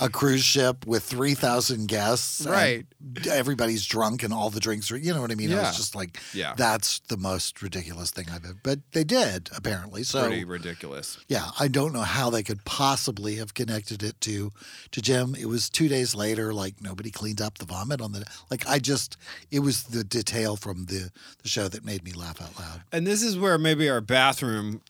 [0.00, 2.86] a cruise ship with three thousand guests, Right.
[3.30, 4.96] Everybody's drunk and all the drinks are.
[4.96, 5.50] You know what I mean?
[5.50, 5.68] Yeah.
[5.68, 6.54] was just like, Yeah.
[6.56, 10.02] that's the most ridiculous thing I've ever." But they did apparently.
[10.02, 11.18] So Pretty ridiculous.
[11.28, 14.52] Yeah, I don't know how they could possibly have connected it to
[14.90, 15.34] to Jim.
[15.34, 18.66] It was two days later, like nobody cleaned up the vomit on the like.
[18.66, 19.16] I just
[19.50, 21.10] it was the detail from the
[21.42, 22.82] the show that made me laugh out loud.
[22.92, 24.80] And this is where maybe our bathroom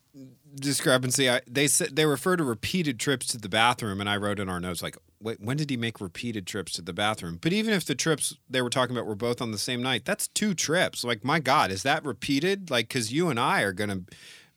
[0.55, 1.29] discrepancy.
[1.31, 4.49] I, they said they refer to repeated trips to the bathroom, and I wrote in
[4.49, 7.39] our notes like, Wait, when did he make repeated trips to the bathroom?
[7.41, 10.05] But even if the trips they were talking about were both on the same night,
[10.07, 11.05] that's two trips.
[11.05, 12.71] Like, my God, is that repeated?
[12.71, 14.03] Like, because you and I are going to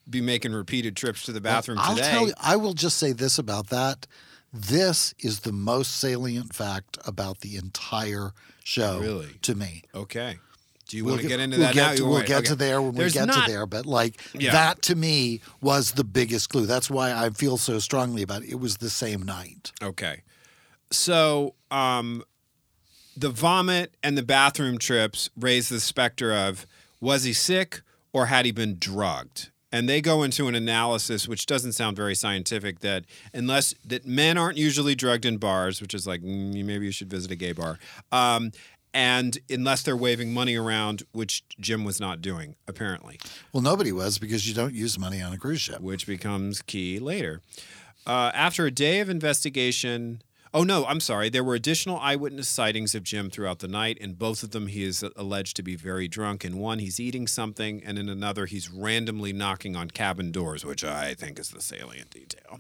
[0.09, 2.11] be making repeated trips to the bathroom I'll today.
[2.11, 2.33] tell you.
[2.39, 4.07] I will just say this about that.
[4.53, 8.31] This is the most salient fact about the entire
[8.63, 9.33] show Really?
[9.41, 9.83] to me.
[9.93, 10.37] Okay.
[10.93, 11.91] Do you We'll want to get- get into we'll that get now?
[11.93, 12.45] to- You we'll get okay.
[12.49, 13.65] to there when There's we get not- to there.
[13.65, 14.51] But like Yeah.
[14.51, 16.67] that to me was the biggest clue.
[16.67, 18.49] That's why I feel so strongly about it.
[18.51, 19.71] It was the same night.
[19.81, 20.21] Okay.
[20.91, 22.23] So, um,
[23.17, 26.67] the vomit and the bathroom trips raise the specter of
[27.01, 29.49] was he sick or had he been drugged?
[29.71, 34.37] And they go into an analysis which doesn't sound very scientific that unless that men
[34.37, 37.53] aren't usually drugged in bars, which is like mm, maybe you should visit a gay
[37.53, 37.79] bar.
[38.11, 38.51] Um,
[38.93, 43.19] and unless they're waving money around, which Jim was not doing, apparently
[43.51, 45.81] Well, nobody was because you don't use money on a cruise ship.
[45.81, 47.41] which becomes key later.
[48.05, 50.21] Uh, after a day of investigation,
[50.53, 53.97] oh no, I'm sorry, there were additional eyewitness sightings of Jim throughout the night.
[53.97, 56.43] In both of them, he is alleged to be very drunk.
[56.45, 60.83] In one, he's eating something, and in another, he's randomly knocking on cabin doors, which
[60.83, 62.59] I think is the salient detail.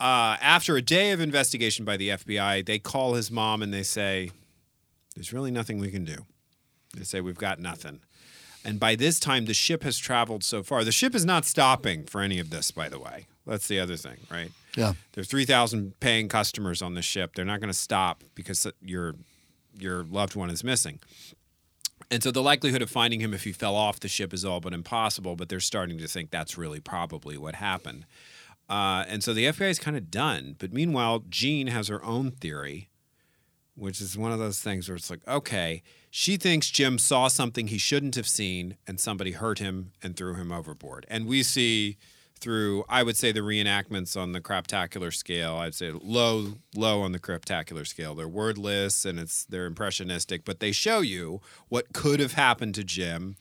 [0.00, 3.84] Uh, after a day of investigation by the FBI, they call his mom and they
[3.84, 4.30] say,
[5.14, 6.26] There's really nothing we can do.
[6.96, 8.00] They say, We've got nothing.
[8.64, 10.84] And by this time, the ship has traveled so far.
[10.84, 13.26] The ship is not stopping for any of this, by the way.
[13.46, 14.50] That's the other thing, right?
[14.74, 14.94] Yeah.
[15.12, 17.34] There's 3,000 paying customers on the ship.
[17.34, 19.14] They're not going to stop because your
[19.76, 21.00] your loved one is missing.
[22.10, 24.60] And so the likelihood of finding him if he fell off the ship is all
[24.60, 28.06] but impossible, but they're starting to think that's really probably what happened.
[28.68, 30.54] Uh, and so the FBI is kind of done.
[30.58, 32.88] But meanwhile, Jean has her own theory,
[33.76, 37.66] which is one of those things where it's like, okay, she thinks Jim saw something
[37.66, 41.06] he shouldn't have seen and somebody hurt him and threw him overboard.
[41.08, 41.96] And we see
[42.38, 45.56] through, I would say, the reenactments on the craptacular scale.
[45.56, 48.14] I'd say low, low on the craptacular scale.
[48.14, 52.84] They're wordless and it's they're impressionistic, but they show you what could have happened to
[52.84, 53.36] Jim.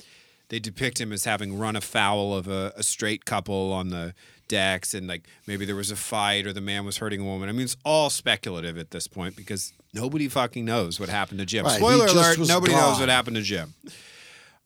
[0.50, 4.14] They depict him as having run afoul of a, a straight couple on the
[4.48, 7.50] decks, and like maybe there was a fight or the man was hurting a woman.
[7.50, 11.46] I mean, it's all speculative at this point because nobody fucking knows what happened to
[11.46, 11.66] Jim.
[11.66, 13.74] Right, Spoiler alert: nobody knows what happened to Jim.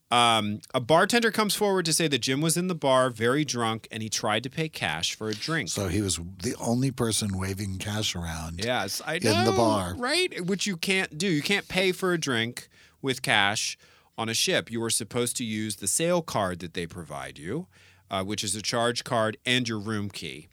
[0.10, 3.90] Um, a bartender comes forward to say that Jim was in the bar, very drunk,
[3.92, 5.68] and he tried to pay cash for a drink.
[5.68, 8.64] So he was the only person waving cash around.
[8.64, 9.32] Yes, I know.
[9.40, 9.96] in the bar.
[9.98, 10.46] right?
[10.46, 11.28] Which you can't do.
[11.28, 12.70] You can't pay for a drink
[13.02, 13.78] with cash
[14.18, 14.72] on a ship.
[14.72, 17.68] You are supposed to use the sail card that they provide you,
[18.10, 20.48] uh, which is a charge card and your room key.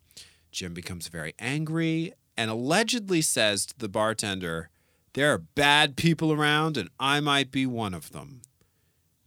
[0.51, 4.71] Jim becomes very angry and allegedly says to the bartender,
[5.15, 8.43] "There are bad people around, and I might be one of them."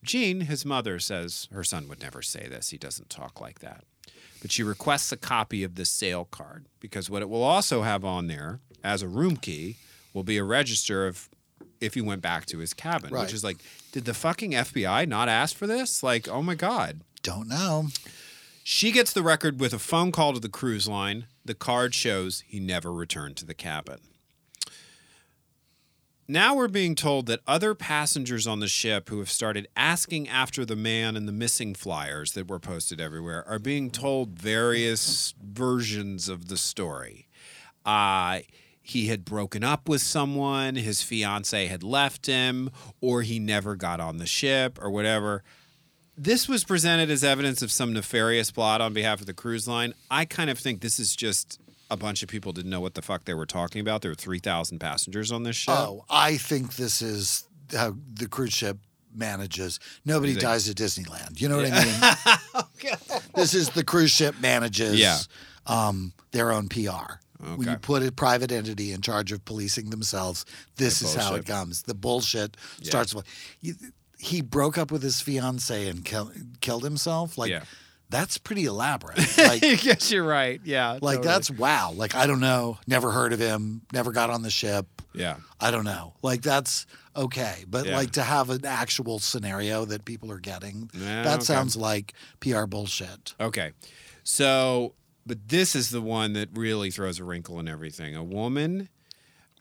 [0.04, 2.70] Jean, his mother, says her son would never say this.
[2.70, 3.84] He doesn't talk like that.
[4.42, 8.06] But she requests a copy of the sail card because what it will also have
[8.06, 9.78] on there as a room key
[10.14, 11.28] will be a register of
[11.82, 13.22] if he went back to his cabin, Right.
[13.24, 13.58] which is like,
[13.92, 16.04] did the fucking FBI not ask for this?
[16.04, 17.02] Like, oh my God.
[17.24, 17.88] Don't know.
[18.70, 21.28] She gets the record with a phone call to the cruise line.
[21.46, 24.00] The card shows he never returned to the cabin.
[26.28, 30.66] Now we're being told that other passengers on the ship who have started asking after
[30.66, 36.28] the man and the missing flyers that were posted everywhere are being told various versions
[36.28, 37.30] of the story.
[37.86, 38.42] Uh,
[38.82, 44.02] he had broken up with someone, his fiance had left him, or he never got
[44.02, 45.46] on the ship, or whatever.
[46.18, 49.94] This was presented as evidence of some nefarious plot on behalf of the cruise line.
[50.10, 51.60] I kind of think this is just
[51.92, 54.02] a bunch of people didn't know what the fuck they were talking about.
[54.02, 55.76] There were 3,000 passengers on this ship.
[55.78, 58.78] Oh, I think this is how the cruise ship
[59.16, 59.80] manages.
[60.06, 61.40] Nobody They- dies at Disneyland.
[61.40, 62.64] You know what I mean?
[63.36, 65.20] This is the cruise ship manages Yeah.
[65.68, 67.20] um, their own PR.
[67.40, 70.44] When you put a private entity in charge of policing themselves,
[70.78, 71.84] this The is how it comes.
[71.84, 73.26] The bullshit starts with.
[73.62, 73.76] You,
[74.18, 77.38] he broke up with his fiance and kill, killed himself.
[77.38, 77.64] Like Yeah.
[78.10, 79.18] that's pretty elaborate.
[79.38, 80.60] Like yes, you're right.
[80.64, 81.00] Yeah.
[81.02, 81.92] like that's wow.
[81.96, 82.80] Like I don't know.
[82.88, 83.82] Never heard of him.
[83.94, 84.88] Never got on the ship.
[85.14, 85.38] Yeah.
[85.60, 86.14] I don't know.
[86.22, 87.96] Like that's okay, but Yeah.
[87.98, 91.44] like to have an actual scenario that people are getting, Yeah, that okay.
[91.46, 93.34] sounds like PR bullshit.
[93.40, 93.72] Okay.
[94.24, 94.94] So,
[95.26, 98.16] but this is the one that really throws a wrinkle in everything.
[98.16, 98.90] A woman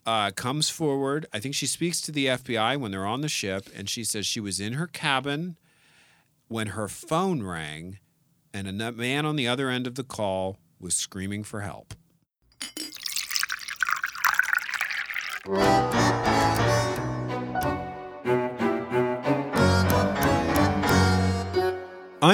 [0.06, 1.26] uh, comes forward.
[1.32, 4.24] I think she speaks to the FBI when they're on the ship, and she says
[4.24, 5.56] she was in her cabin
[6.48, 7.98] when her phone rang,
[8.54, 11.94] and a man on the other end of the call was screaming for help.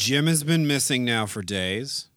[0.00, 2.08] Jim has been missing now for days.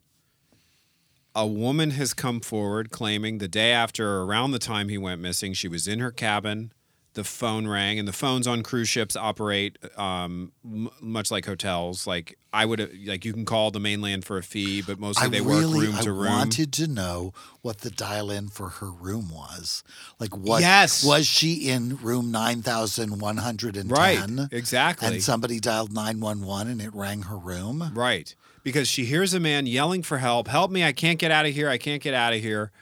[1.34, 5.52] A woman has come forward claiming the day after, around the time he went missing,
[5.52, 6.72] she was in her cabin.
[7.14, 12.08] The phone rang, and the phones on cruise ships operate um, m- much like hotels.
[12.08, 15.28] Like I would, like you can call the mainland for a fee, but mostly I
[15.30, 16.26] they really, work room I to room.
[16.32, 19.84] I wanted to know what the dial-in for her room was.
[20.18, 21.04] Like, what Yes.
[21.04, 24.18] was she in room nine thousand one hundred and Right,
[24.50, 25.06] exactly.
[25.06, 27.92] And somebody dialed nine one one, and it rang her room.
[27.94, 28.34] Right.
[28.64, 30.48] Because she hears a man yelling for help.
[30.48, 30.82] Help me.
[30.82, 31.68] I can't get out of here.
[31.68, 32.72] I can't get out of here.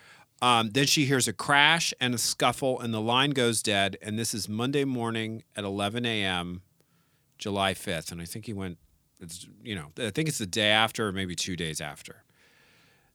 [0.43, 3.97] Um, then she hears a crash and a scuffle, and the line goes dead.
[4.03, 6.63] And this is Monday morning at 11 a.m.,
[7.39, 8.11] July 5th.
[8.11, 8.79] And I think he went,
[9.21, 12.22] it's, you know, I think it's the day after or maybe two days after.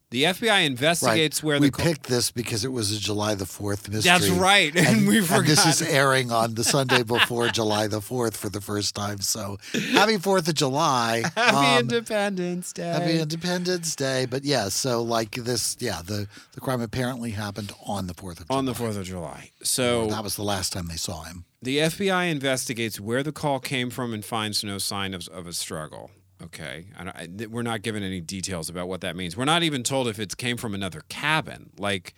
[0.09, 1.71] The FBI investigates where we the.
[1.73, 4.09] co- picked this because it was a July the Fourth mystery.
[4.09, 5.39] That's right, and we forgot.
[5.39, 9.19] And this is airing on the Sunday before July the Fourth for the first time.
[9.19, 9.57] So
[9.91, 11.23] happy Fourth of July!
[11.35, 12.87] Happy Um, Independence Day.
[12.87, 14.25] Happy Independence Day.
[14.25, 18.47] But yeah, so like this, yeah, the the crime apparently happened on the Fourth of
[18.47, 18.57] July.
[18.57, 19.51] on the 4th of July.
[19.61, 20.07] So.
[20.07, 21.43] that was the last time they saw him.
[21.61, 25.53] The FBI investigates where the call came from and finds no sign of, of a
[25.53, 26.11] struggle.
[26.41, 29.35] Okay, I don't, I, th- we're not given any details about what that means.
[29.35, 31.71] We're not even told if it came from another cabin.
[31.79, 32.13] Like,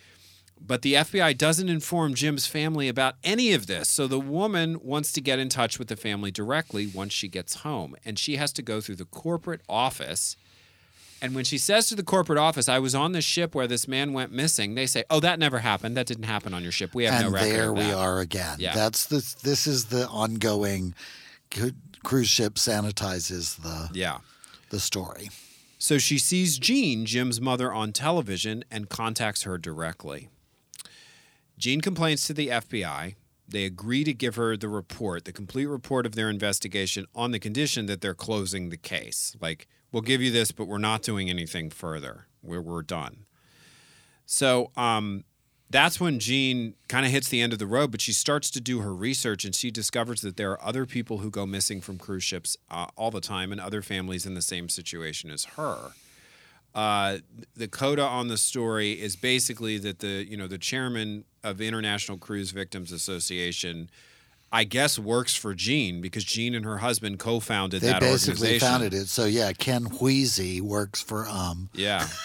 [0.59, 3.89] but the FBI doesn't inform Jim's family about any of this.
[3.89, 7.55] So the woman wants to get in touch with the family directly once she gets
[7.61, 10.35] home, and she has to go through the corporate office.
[11.21, 13.87] And when she says to the corporate office, "I was on the ship where this
[13.87, 15.97] man went missing," they say, "Oh, that never happened.
[15.97, 16.93] That didn't happen on your ship.
[16.93, 18.57] We have and no record there we are again.
[18.59, 18.73] Yeah.
[18.73, 20.93] That's the this is the ongoing
[22.03, 24.19] cruise ship sanitizes the Yeah.
[24.69, 25.29] the story.
[25.77, 30.29] So she sees Jean, Jim's mother, on television and contacts her directly.
[31.57, 33.15] Jean complains to the FBI.
[33.47, 37.39] They agree to give her the report, the complete report of their investigation, on the
[37.39, 39.35] condition that they're closing the case.
[39.41, 42.27] Like, we'll give you this, but we're not doing anything further.
[42.43, 43.25] We're, we're done.
[44.25, 45.23] So um,
[45.69, 48.61] that's when Jean kind of hits the end of the road, but she starts to
[48.61, 51.97] do her research and she discovers that there are other people who go missing from
[51.97, 55.91] cruise ships uh, all the time and other families in the same situation as her.
[56.73, 57.17] Uh,
[57.55, 62.17] the coda on the story is basically that the you know the chairman of International
[62.17, 63.89] Cruise Victims Association
[64.51, 68.35] I guess works for Jean because Jean and her husband co-founded They that organization.
[68.35, 69.07] They basically founded it.
[69.07, 72.07] So yeah, Ken Wheezy works for um, Yeah.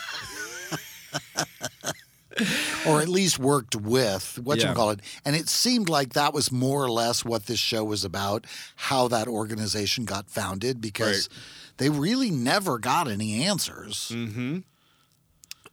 [2.87, 4.71] or at least worked with what Yeah.
[4.71, 5.01] you call it.
[5.25, 9.09] And it seemed like that was more or less what this show was about, how
[9.09, 11.29] that organization got founded, because
[11.77, 14.11] they really never got any answers.
[14.15, 14.59] Mm-hmm.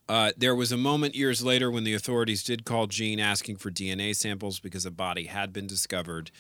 [0.10, 3.72] Uh, there was a moment years later when the authorities did call Jean asking for
[3.72, 6.32] DNA samples because a body had been discovered.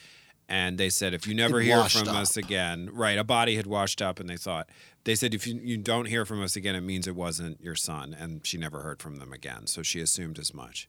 [0.49, 2.15] And they said, if you never It hear from up.
[2.17, 4.67] us again, right, a body had washed up, and they thought,
[5.03, 7.75] they said, if you, you don't hear from us again, it means it wasn't your
[7.75, 8.15] son.
[8.17, 9.67] And she never heard from them again.
[9.67, 10.87] So she assumed as much.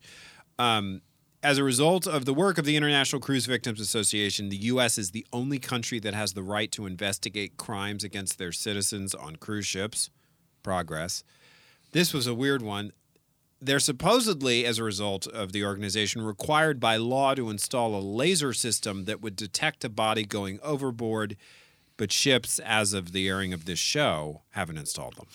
[0.58, 1.00] Um,
[1.42, 4.96] as a result of the work of the International Cruise Victims Association, the U.S.
[4.96, 9.36] is the only country that has the right to investigate crimes against their citizens on
[9.36, 10.10] cruise ships.
[10.62, 11.24] Progress.
[11.90, 12.92] This was a weird one.
[13.60, 18.52] They're supposedly, as a result of the organization, required by law to install a laser
[18.52, 21.36] system that would detect a body going overboard,
[22.02, 25.28] but ships, as of the airing of this show, haven't installed them.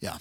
[0.00, 0.18] Yeah.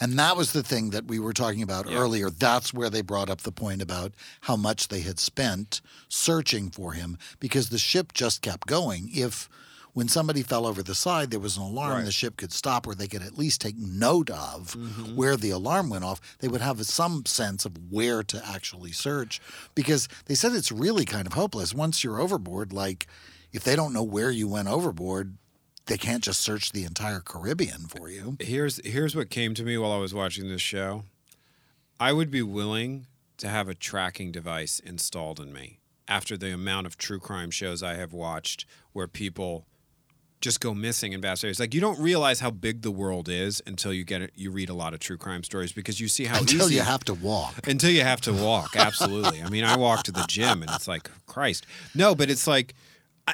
[0.00, 1.98] And that was the thing that we were talking about Yeah.
[1.98, 2.30] earlier.
[2.30, 6.94] That's where they brought up the point about how much they had spent searching for
[6.94, 9.08] him because the ship just kept going.
[9.14, 9.48] If
[9.92, 12.04] when somebody fell over the side, there was an alarm, Right.
[12.04, 15.14] the ship could stop, or they could at least take note of mm-hmm.
[15.14, 16.20] where the alarm went off.
[16.40, 19.40] They would have some sense of where to actually search
[19.76, 21.72] because they said it's really kind of hopeless.
[21.72, 23.06] Once you're overboard, like
[23.54, 25.38] if they don't know where you went overboard,
[25.86, 28.36] they can't just search the entire Caribbean for you.
[28.40, 31.04] Here's here's what came to me while I was watching this show.
[31.98, 33.06] I would be willing
[33.38, 35.78] to have a tracking device installed in me
[36.08, 39.66] after the amount of true crime shows I have watched where people
[40.40, 41.58] just go missing in vast areas.
[41.58, 44.68] Like you don't realize how big the world is until you get it, you read
[44.68, 47.14] a lot of true crime stories because you see how Until easy you have to
[47.14, 47.66] walk.
[47.66, 48.76] until you have to walk.
[48.76, 49.42] Absolutely.
[49.42, 51.64] I mean, I walk to the gym and it's like Christ.
[51.94, 52.74] No, but it's like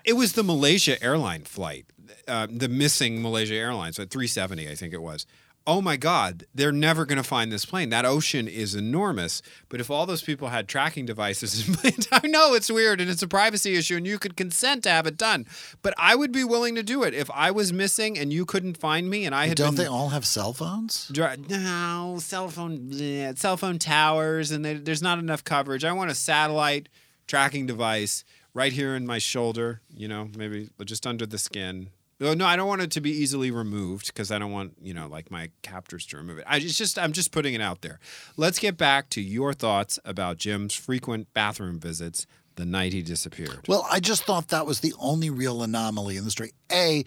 [0.05, 1.87] it was the Malaysia airline flight,
[2.29, 5.27] uh, the missing Malaysia Airlines at 370, I think it was.
[5.67, 7.91] Oh my God, they're never going to find this plane.
[7.91, 9.43] That ocean is enormous.
[9.69, 11.69] But if all those people had tracking devices,
[12.13, 15.07] I know it's weird and it's a privacy issue and you could consent to have
[15.07, 15.47] it done.
[15.83, 17.13] But I would be willing to do it.
[17.13, 19.87] If I was missing and you couldn't find me and I had Don't been they
[19.87, 21.09] all have cell phones?
[21.13, 25.85] Dri- No, cell phone, bleh, cell phone towers, and they, there's not enough coverage.
[25.85, 26.89] I want a satellite
[27.27, 28.25] tracking device
[28.55, 29.81] right here in my shoulder.
[29.95, 31.91] You know, maybe just under the skin.
[32.21, 35.07] No, I don't want it to be easily removed because I don't want you know
[35.07, 36.45] like my captors to remove it.
[36.47, 37.99] I it's just I'm just putting it out there.
[38.37, 42.27] Let's get back to your thoughts about Jim's frequent bathroom visits
[42.57, 43.67] the night he disappeared.
[43.67, 46.53] Well, I just thought that was the only real anomaly in the story.
[46.71, 47.05] A,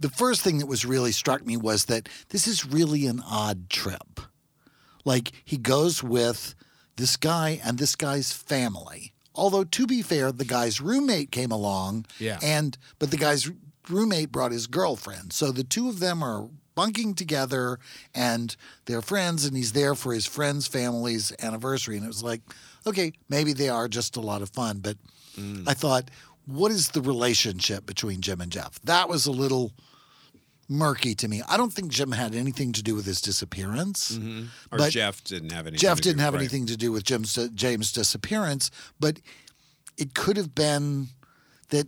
[0.00, 3.70] the first thing that was really struck me was that this is really an odd
[3.70, 4.20] trip.
[5.04, 6.56] Like he goes with
[6.96, 9.12] this guy and this guy's family.
[9.36, 12.06] Although to be fair, the guy's roommate came along.
[12.18, 12.38] Yeah.
[12.42, 13.50] And but the guy's
[13.88, 15.32] roommate brought his girlfriend.
[15.32, 17.78] So the two of them are bunking together
[18.14, 21.96] and they're friends and he's there for his friend's family's anniversary.
[21.96, 22.42] And it was like,
[22.86, 24.78] okay, maybe they are just a lot of fun.
[24.78, 24.96] But
[25.36, 25.64] mm.
[25.66, 26.10] I thought,
[26.44, 28.80] what is the relationship between Jim and Jeff?
[28.84, 29.72] That was a little
[30.68, 31.42] murky to me.
[31.48, 34.16] I don't think Jim had anything to do with his disappearance.
[34.16, 34.46] Mm-hmm.
[34.72, 35.80] Or but Jeff didn't have anything.
[35.80, 36.40] Jeff to do- didn't have right.
[36.40, 39.20] anything to do with Jim's uh, James' disappearance, but
[39.96, 41.08] it could have been
[41.70, 41.86] that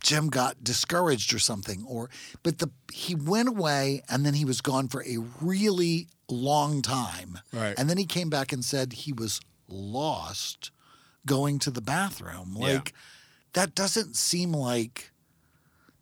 [0.00, 1.84] Jim got discouraged or something.
[1.88, 2.10] Or
[2.42, 7.38] but the he went away and then he was gone for a really long time.
[7.52, 7.74] Right.
[7.76, 10.70] And then he came back and said he was lost
[11.26, 12.56] going to the bathroom.
[12.58, 12.74] Yeah.
[12.74, 12.94] Like
[13.54, 15.10] that doesn't seem like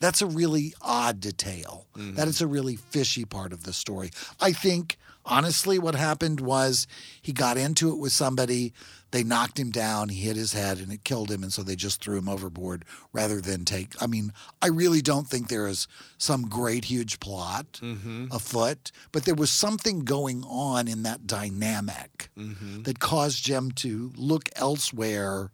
[0.02, 1.86] that's a really odd detail.
[1.96, 2.16] Mm-hmm.
[2.16, 4.10] That is a really fishy part of the story.
[4.40, 6.88] I think, honestly, what happened was
[7.22, 8.72] he got into it with somebody,
[9.12, 11.44] they knocked him down, he hit his head, and it killed him.
[11.44, 13.94] And so they just threw him overboard rather than take.
[14.02, 15.86] I mean, I really don't think there is
[16.18, 18.26] some great, huge plot mm-hmm.
[18.32, 22.82] afoot, but there was something going on in that dynamic mm-hmm.
[22.82, 25.52] that caused Jim to look elsewhere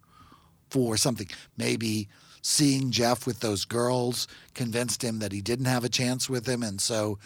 [0.71, 1.29] for something.
[1.57, 2.09] Maybe
[2.49, 6.63] seeing Jeff with those girls convinced him that he didn't have a chance with him,
[6.63, 7.19] and so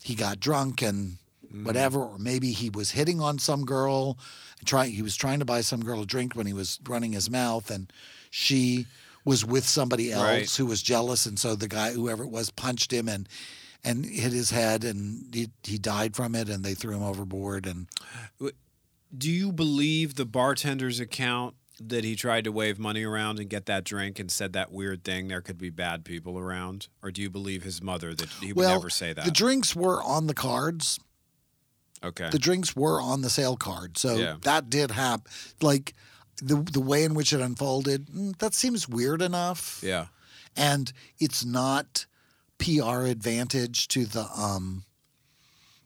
[0.00, 1.18] he got drunk and
[1.52, 1.64] mm.
[1.64, 1.98] whatever.
[1.98, 4.16] Or maybe he was hitting on some girl,
[4.64, 4.92] trying.
[4.92, 7.68] He was trying to buy some girl a drink when he was running his mouth,
[7.68, 7.92] and
[8.30, 8.86] she
[9.24, 10.50] was with somebody else Right.
[10.50, 13.28] who was jealous, and so the guy, whoever it was, punched him and.
[13.82, 17.66] And hit his head, and he, he died from it, and they threw him overboard.
[17.66, 17.86] And
[19.16, 23.66] Do you believe the bartender's account that he tried to wave money around and get
[23.66, 26.88] that drink and said that weird thing there could be bad people around?
[27.02, 29.24] Or do you believe his mother that he would well, never say that?
[29.24, 31.00] the drinks were on the cards.
[32.04, 32.28] okay.
[32.30, 33.96] the drinks were on the sail card.
[33.96, 34.36] So Yeah.
[34.42, 35.30] that did happen.
[35.62, 35.94] Like,
[36.42, 39.80] the the way in which it unfolded, mm, that seems weird enough.
[39.82, 40.06] Yeah.
[40.56, 42.06] and it's not
[42.58, 44.84] PR advantage to the um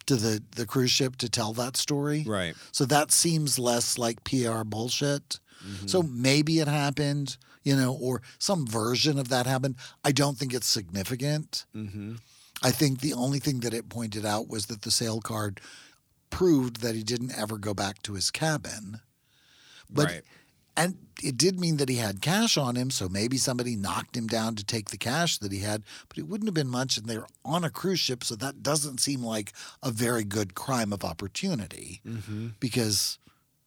[0.06, 2.24] to the the cruise ship to tell that story.
[2.26, 2.54] Right.
[2.72, 5.38] So that seems less like PR bullshit.
[5.86, 9.76] So maybe it happened, you know, or some version of that happened.
[10.04, 11.64] I don't think it's significant.
[11.74, 12.14] Mm-hmm.
[12.62, 15.60] I think the only thing that it pointed out was that the sail card
[16.30, 19.00] proved that he didn't ever go back to his cabin.
[19.90, 20.22] But right.
[20.76, 24.26] and it did mean that he had cash on him, so maybe somebody knocked him
[24.26, 27.06] down to take the cash that he had, but it wouldn't have been much and
[27.06, 29.52] they're on a cruise ship, so that doesn't seem like
[29.82, 32.48] a very good crime of opportunity Mm-hmm.
[32.60, 33.18] because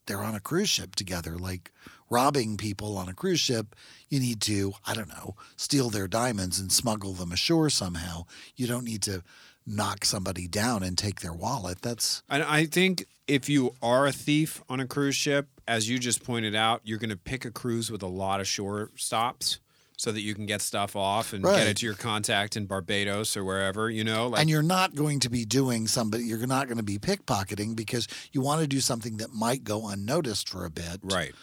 [0.08, 1.38] they're on a cruise ship together.
[1.38, 1.72] Like
[2.10, 3.76] robbing people on a cruise ship,
[4.10, 8.26] you need to, I don't know, steal their diamonds and smuggle them ashore somehow.
[8.56, 9.24] You don't need to
[9.66, 11.82] knock somebody down and take their wallet.
[11.82, 16.00] That's And I think if you are a thief on a cruise ship, as you
[16.00, 19.60] just pointed out, you're going to pick a cruise with a lot of shore stops
[19.98, 23.36] so that you can get stuff off and get it to your contact in Barbados
[23.36, 24.28] or wherever, you know?
[24.28, 27.76] Like, and you're not going to be doing somebody you're not going to be pickpocketing
[27.76, 31.34] because you want to do something that might go unnoticed for a bit right.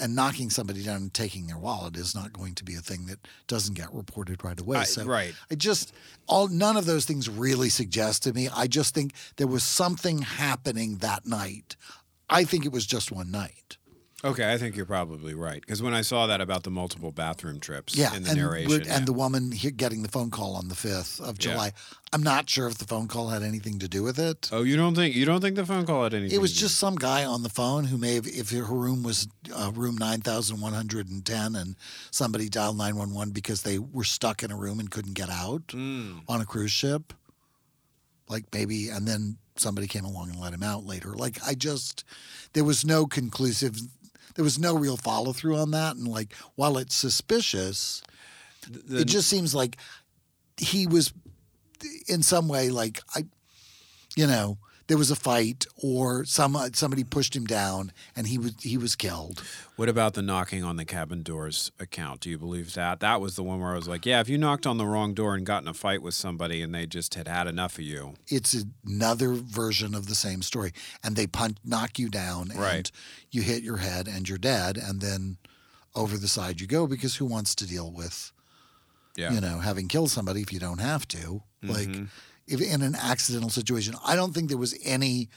[0.00, 3.06] and knocking somebody down and taking their wallet is not going to be a thing
[3.06, 5.34] that doesn't get reported right away I- so right.
[5.50, 5.94] i just
[6.26, 10.22] all none of those things really suggest to me i just think there was something
[10.22, 11.76] happening that night
[12.28, 13.76] i think it was just one night
[14.26, 15.60] Okay, I think you're probably right.
[15.60, 18.72] Because when I saw that about the multiple bathroom trips yeah in the and, narration.
[18.72, 18.98] and yeah.
[19.00, 21.52] the woman here getting the phone call on the 5th of Yeah.
[21.52, 21.72] july
[22.12, 24.76] i'm not sure if the phone call had anything to do with it oh, you
[24.76, 26.36] don't think you don't think the phone call had anything?
[26.36, 29.28] It was just some guy on the phone who may have, if her room was
[29.54, 31.76] uh, room 9,110 and
[32.10, 36.22] somebody dialed 911 because they were stuck in a room and couldn't get out Mm.
[36.28, 37.12] on a cruise ship.
[38.28, 41.14] Like maybe, and then somebody came along and let him out later.
[41.14, 42.04] Like I just,
[42.54, 43.76] there was no conclusive,
[44.36, 45.96] there was no real follow through on that.
[45.96, 48.02] And like, while it's suspicious,
[48.70, 49.76] the, it just seems like
[50.56, 51.12] he was
[52.08, 53.24] in some way like I,
[54.16, 54.58] you know,
[54.88, 58.94] there was a fight or some somebody pushed him down and he was he was
[58.94, 59.42] killed.
[59.76, 62.20] What about the knocking on the cabin doors account?
[62.20, 63.00] Do you believe that?
[63.00, 65.12] That was the one where I was like, yeah, if you knocked on the wrong
[65.12, 67.84] door and got in a fight with somebody and they just had had enough of
[67.84, 68.14] you.
[68.28, 70.72] It's another version of the same story,
[71.02, 72.90] and they punch knock you down and Right.
[73.30, 75.36] you hit your head and you're dead, and then
[75.94, 78.30] over the side you go because who wants to deal with
[79.16, 79.32] Yeah.
[79.32, 82.08] you know having killed somebody if you don't have to like Mhm.
[82.46, 85.28] If in an accidental situation i don't think there was any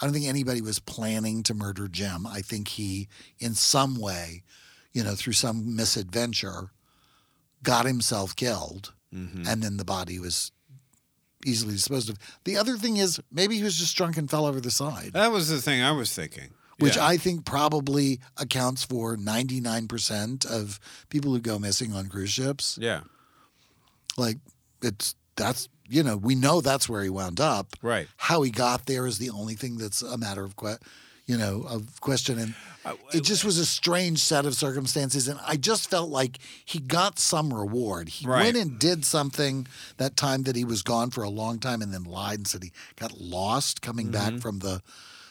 [0.00, 3.08] i don't think anybody was planning to murder jim i think he
[3.38, 4.42] in some way
[4.92, 6.70] you know through some misadventure
[7.62, 9.46] got himself killed Mhm.
[9.48, 10.52] and then the body was
[11.44, 14.60] easily disposed of the other thing is maybe he was just drunk and fell over
[14.60, 16.50] the side That was the thing I was thinking.
[16.78, 17.06] which Yeah.
[17.06, 22.78] I think probably accounts for 99% of people who go missing on cruise ships.
[22.80, 23.02] Yeah.
[24.16, 24.38] Like
[24.82, 27.68] it's that's you know we know that's where he wound up.
[27.82, 28.08] Right.
[28.16, 30.78] How he got there is the only thing that's a matter of que-
[31.26, 32.54] you know of question and
[33.12, 37.18] it just was a strange set of circumstances and I just felt like he got
[37.18, 38.08] some reward.
[38.08, 38.44] He Right.
[38.44, 39.66] went and did something
[39.98, 42.62] that time that he was gone for a long time and then lied and said
[42.64, 44.34] he got lost coming Mm-hmm.
[44.36, 44.82] back from the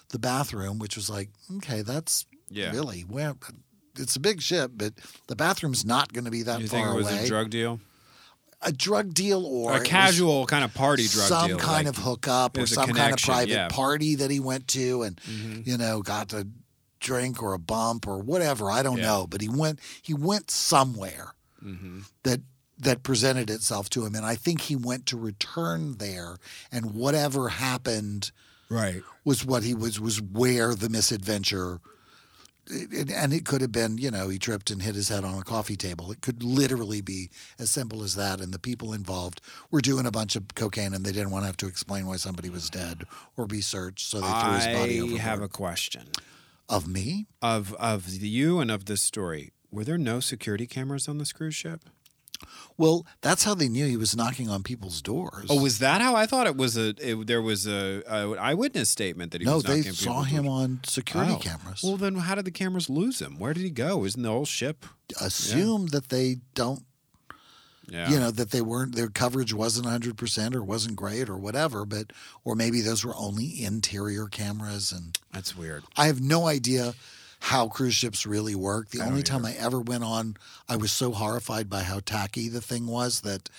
[0.09, 2.71] the bathroom which was like okay that's Yeah.
[2.71, 3.37] really well
[3.97, 4.93] it's a big ship but
[5.27, 7.49] the bathroom's not going to be that You far think it was away a drug
[7.49, 7.79] deal?
[8.61, 11.57] A drug deal or a casual kind of party drug deal some deal.
[11.57, 13.67] kind like- of hookup or some kind of private yeah.
[13.69, 15.65] party that he went to and Mhm.
[15.65, 16.45] you know got a
[16.99, 19.05] drink or a bump or whatever i don't Yeah.
[19.05, 21.33] know but he went he went somewhere
[21.63, 22.03] Mhm.
[22.23, 22.41] that
[22.77, 26.37] that presented itself to him and i think he went to return there
[26.71, 28.31] and whatever happened
[28.69, 29.01] Right.
[29.23, 31.79] was what he was was where the misadventure
[32.69, 35.37] it- and it could have been you know he tripped and hit his head on
[35.37, 39.41] a coffee table it could literally be as simple as that and the people involved
[39.71, 42.15] were doing a bunch of cocaine and they didn't want to have to explain why
[42.15, 43.03] somebody was dead
[43.37, 46.03] or be searched so they threw his body I overboard have a question
[46.67, 49.51] of me of of you and of this story.
[49.71, 51.81] Were there no security cameras on this cruise ship?
[52.77, 56.15] Well that's how they knew he was knocking on people's doors Oh, was that how
[56.15, 56.77] I thought it was?
[56.77, 59.95] A it, there was a, a eyewitness statement that he no was they knocking on
[59.95, 60.61] saw people's him doors.
[60.63, 61.37] on security Oh.
[61.37, 63.37] cameras Well, then how did the cameras lose him?
[63.39, 64.05] Where did he go?
[64.05, 64.85] Isn't the whole ship?
[65.19, 66.83] assume that they don't
[67.89, 68.09] Yeah.
[68.11, 72.13] you know that they weren't their coverage wasn't 100% or wasn't great or whatever but
[72.43, 75.83] or maybe those were only interior cameras and that's weird.
[75.97, 76.93] i have no idea
[77.39, 80.35] how cruise ships really work the I only time i ever went on
[80.67, 83.49] i was so horrified by how tacky the thing was that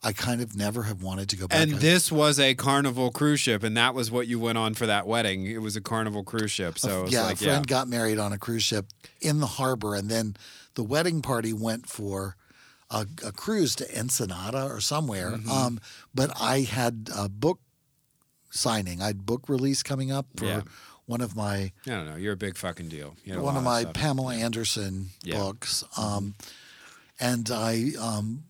[0.00, 1.58] I kind of never have wanted to go back.
[1.58, 4.86] And this was a carnival cruise ship, and that was what you went on for
[4.86, 5.46] that wedding.
[5.46, 6.78] It was a carnival cruise ship.
[6.78, 7.76] So yeah, like, a friend yeah.
[7.76, 8.86] got married on a cruise ship
[9.20, 10.36] in the harbor, and then
[10.74, 12.36] the wedding party went for
[12.90, 15.32] a, a cruise to Ensenada or somewhere.
[15.32, 15.50] Mm-hmm.
[15.50, 15.80] Um,
[16.14, 17.58] but I had a book
[18.50, 20.62] signing, I had book release coming up for Yeah.
[21.08, 22.14] One of my I don't know.
[22.16, 23.16] You're a big fucking deal.
[23.26, 23.94] One of my stuff.
[23.94, 25.38] Pamela Anderson Yeah.
[25.38, 25.82] books.
[25.96, 26.34] Um,
[27.18, 28.44] and I um,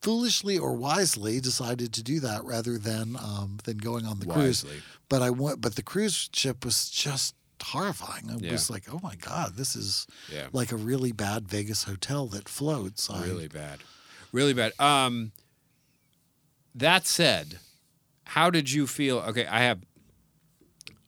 [0.00, 4.64] foolishly or wisely decided to do that rather than um, than going on the cruise.
[4.64, 4.80] Wisely.
[5.08, 5.60] But I went.
[5.60, 8.30] But the cruise ship was just horrifying.
[8.30, 8.52] It Yeah.
[8.52, 10.46] was like, oh my god, this is Yeah.
[10.52, 13.10] like a really bad Vegas hotel that floats.
[13.10, 13.80] I- Really bad.
[14.30, 14.72] Really bad.
[14.78, 15.32] Um
[16.74, 17.58] that said,
[18.24, 19.18] how did you feel?
[19.18, 19.80] Okay, I have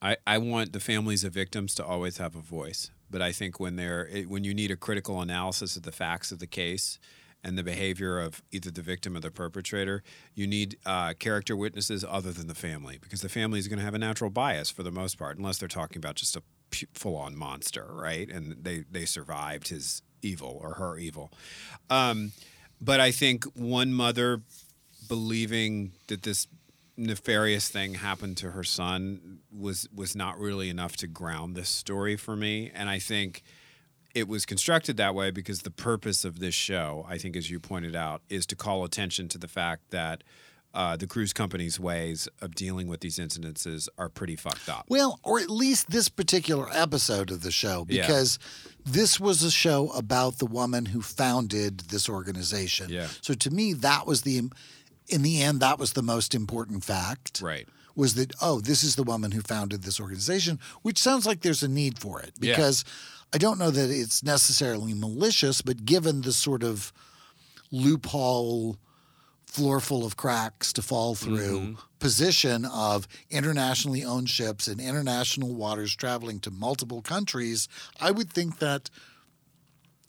[0.01, 3.59] I I want the families of victims to always have a voice, but I think
[3.59, 6.99] when they're it- when you need a critical analysis of the facts of the case
[7.43, 10.03] and the behavior of either the victim or the perpetrator,
[10.35, 13.85] you need uh, character witnesses other than the family because the family is going to
[13.85, 16.43] have a natural bias for the most part, unless they're talking about just a
[16.93, 18.29] full-on monster, right?
[18.29, 21.31] And they they survived his evil or her evil.
[21.89, 22.31] Um,
[22.79, 24.41] but I think one mother
[25.07, 26.47] believing that this
[26.97, 32.15] nefarious thing happened to her son was was not really enough to ground this story
[32.15, 33.43] for me and i think
[34.13, 37.59] it was constructed that way because the purpose of this show i think as you
[37.59, 40.23] pointed out is to call attention to the fact that
[40.73, 45.19] uh, the cruise company's ways of dealing with these incidences are pretty fucked up Well,
[45.21, 48.03] or at least this particular episode of the show, Yeah.
[48.03, 48.39] because
[48.85, 52.89] this was a show about the woman who founded this organization.
[52.89, 53.07] Yeah.
[53.19, 54.49] So to me, that was the,
[55.09, 57.41] in the end, that was the most important fact.
[57.43, 61.41] right Was that, oh, this is the woman who founded this organization, which sounds like
[61.41, 62.53] there's a need for it Yeah.
[62.53, 62.85] because
[63.33, 66.91] I don't know that it's necessarily malicious, but given the sort of
[67.71, 68.77] loophole
[69.45, 71.73] floor full of cracks to fall through mm-hmm.
[71.99, 77.67] position of internationally owned ships in international waters traveling to multiple countries,
[77.99, 78.89] I would think that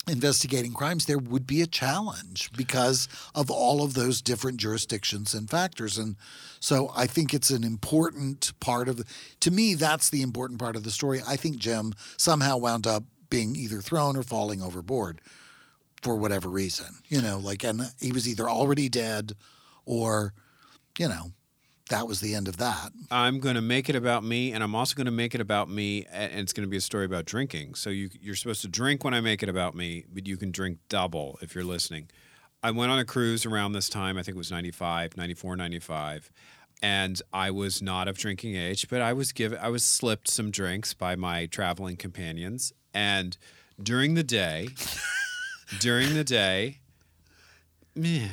[0.09, 5.49] investigating crimes there would be a challenge because of all of those different jurisdictions and
[5.49, 6.17] factors and
[6.59, 9.05] so I think it's an important part of
[9.41, 11.21] to me that's the important part of the story.
[11.27, 15.21] I think Jim somehow wound up being either thrown or falling overboard
[16.03, 16.99] for whatever reason.
[17.09, 19.33] You know, like, and he was either already dead
[19.87, 20.35] or,
[20.99, 21.33] you know,
[21.93, 22.91] that was the end of that.
[23.11, 25.69] I'm going to make it about me, and I'm also going to make it about
[25.69, 27.75] me, and it's going to be a story about drinking.
[27.75, 30.51] So you, you're supposed to drink when I make it about me, but you can
[30.51, 32.09] drink double if you're listening.
[32.63, 34.17] I went on a cruise around this time.
[34.17, 36.33] I think it was 95, 94, 95.
[36.81, 40.51] And I was not of drinking age, but I was given, I was slipped some
[40.51, 42.73] drinks by my traveling companions.
[42.95, 43.37] And
[43.81, 44.71] during the day,
[45.79, 46.79] during the day,
[47.95, 48.29] meh,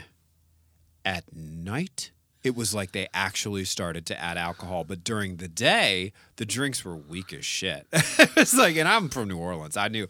[1.04, 2.12] at night
[2.44, 4.84] it was like they actually started to add alcohol.
[4.84, 7.88] But during the day the drinks were weak as shit.
[8.38, 9.76] It's like and i'm from new orleans.
[9.78, 10.08] I knew.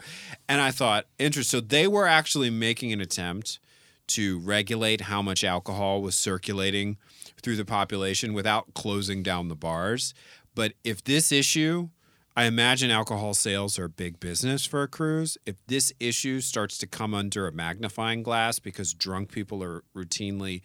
[0.48, 3.60] And i thought interesting so they were actually making an attempt
[4.08, 6.98] to regulate how much alcohol was circulating
[7.42, 10.14] through the population without closing down the bars.
[10.56, 11.90] But if this issue
[12.36, 15.38] I imagine alcohol sales are big business for a cruise.
[15.46, 20.62] If this issue starts to come under a magnifying glass because drunk people are routinely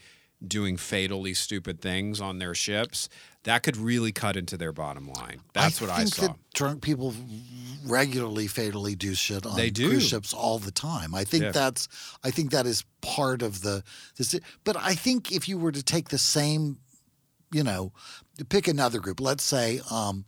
[0.48, 3.08] doing fatally stupid things on their ships,
[3.44, 5.40] that could really cut into their bottom line.
[5.52, 6.28] That's what I saw.
[6.28, 7.14] that drunk people
[7.86, 9.88] regularly fatally do shit on They do.
[9.90, 11.14] cruise ships all the time.
[11.14, 11.52] I think Yeah.
[11.52, 11.88] that's
[12.22, 13.82] I think that is part of the
[14.16, 14.34] this
[14.64, 16.78] but I think if you were to take the same
[17.52, 17.92] you know
[18.48, 20.24] pick another group, let's say um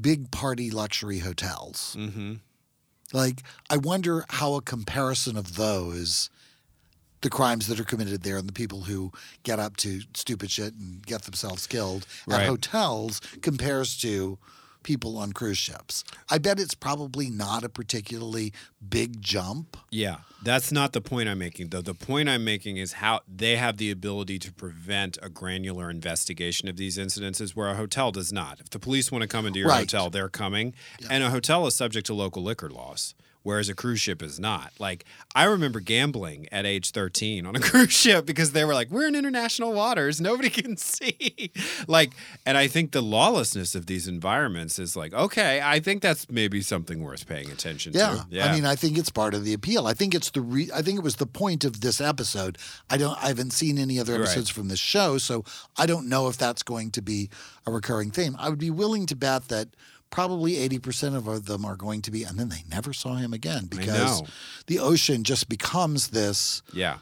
[0.00, 1.94] big party luxury hotels.
[1.98, 2.34] mm-hmm.
[3.12, 6.30] Like, I wonder how a comparison of those,
[7.24, 9.10] the crimes that are committed there and the people who
[9.44, 12.42] get up to stupid shit and get themselves killed Right.
[12.42, 14.38] at hotels compares to
[14.82, 16.04] people on cruise ships.
[16.28, 18.52] I bet it's probably not a particularly
[18.86, 19.78] big jump.
[19.90, 21.80] Yeah, that's not the point I'm making, though.
[21.80, 26.68] The point I'm making is how they have the ability to prevent a granular investigation
[26.68, 28.60] of these incidences where a hotel does not.
[28.60, 29.90] If the police want to come into your Right.
[29.90, 30.74] hotel, they're coming.
[31.08, 33.14] And a hotel is subject to local liquor laws.
[33.44, 34.72] Whereas a cruise ship is not.
[34.80, 38.90] Like, I remember gambling at age 13 on a cruise ship because they were like,
[38.90, 40.20] we're in international waters.
[40.20, 41.52] Nobody can see.
[41.86, 42.12] like,
[42.44, 46.60] and I think the lawlessness of these environments is like, okay, I think that's maybe
[46.62, 48.10] something worth paying attention Yeah.
[48.10, 48.26] to.
[48.30, 48.46] Yeah.
[48.46, 49.86] I mean, I think it's part of the appeal.
[49.86, 52.58] I think it's the re- I think it was the point of this episode.
[52.90, 54.22] I don't I haven't seen any other Right.
[54.22, 55.44] episodes from this show, so
[55.76, 57.28] I don't know if that's going to be
[57.66, 58.36] a recurring theme.
[58.38, 59.68] I would be willing to bet that
[60.14, 63.32] probably 80% of uh, them are going to be and then they never saw him
[63.32, 64.22] again because
[64.68, 66.98] the ocean just becomes this yeah.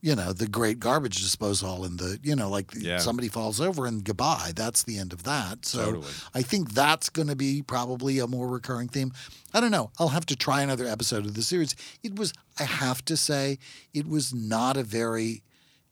[0.00, 2.98] you know, the great garbage disposal and the, you know, like Yeah.
[2.98, 4.52] somebody falls over and goodbye.
[4.54, 5.66] That's the end of that.
[5.66, 6.12] So Totally.
[6.34, 9.12] I think that's going to be probably a more recurring theme.
[9.52, 9.90] I don't know.
[9.98, 11.74] I'll have to try another episode of the series.
[12.04, 13.58] It was, I have to say,
[13.92, 15.42] it was not a very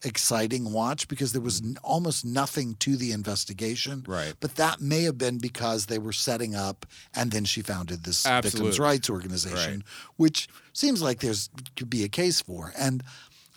[0.03, 4.03] exciting watch because there was n- almost nothing to the investigation.
[4.07, 4.33] Right.
[4.39, 6.85] But that may have been because they were setting up
[7.15, 9.83] and then she founded this victims' rights organization,
[10.17, 12.73] which seems like there's could be a case for.
[12.77, 13.03] And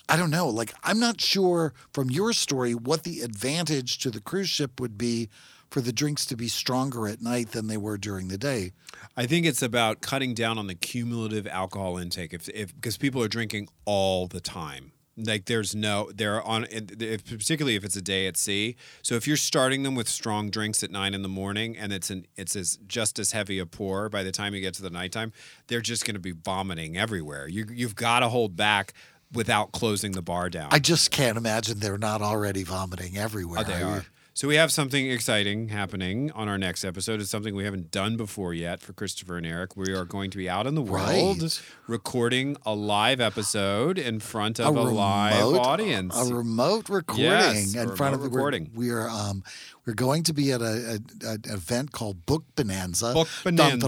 [0.08, 4.20] I don't know, like I'm not sure from your story what the advantage to the
[4.20, 5.30] cruise ship would be
[5.70, 8.70] for the drinks to be stronger at night than they were during the day.
[9.16, 12.32] I think it's about cutting down on the cumulative alcohol intake.
[12.32, 14.92] If, if because people are drinking all the time.
[15.16, 18.76] Like there's no they're on if, particularly if it's a day at sea.
[19.02, 22.10] So if you're starting them with strong drinks at nine in the morning and it's
[22.10, 24.90] an it's as just as heavy a pour by the time you get to the
[24.90, 25.32] nighttime,
[25.68, 27.46] they're just going to be vomiting everywhere.
[27.46, 28.92] You you've got to hold back
[29.32, 30.68] without closing the bar down.
[30.70, 33.60] I just can't imagine they're not already vomiting everywhere.
[33.60, 34.04] Oh, they are.
[34.36, 37.20] So we have something exciting happening on our next episode.
[37.20, 39.76] It's something we haven't done before yet for Christopher and Eric.
[39.76, 41.60] We are going to be out in the world Right.
[41.86, 46.16] recording a live episode in front of a, live remote- audience.
[46.30, 48.70] A remote recording Yes, a in front of remote the recording.
[48.74, 49.44] We're um
[49.86, 53.12] we're going to be at a, a, an event called Book Bonanza.
[53.12, 53.86] Book Bonanza.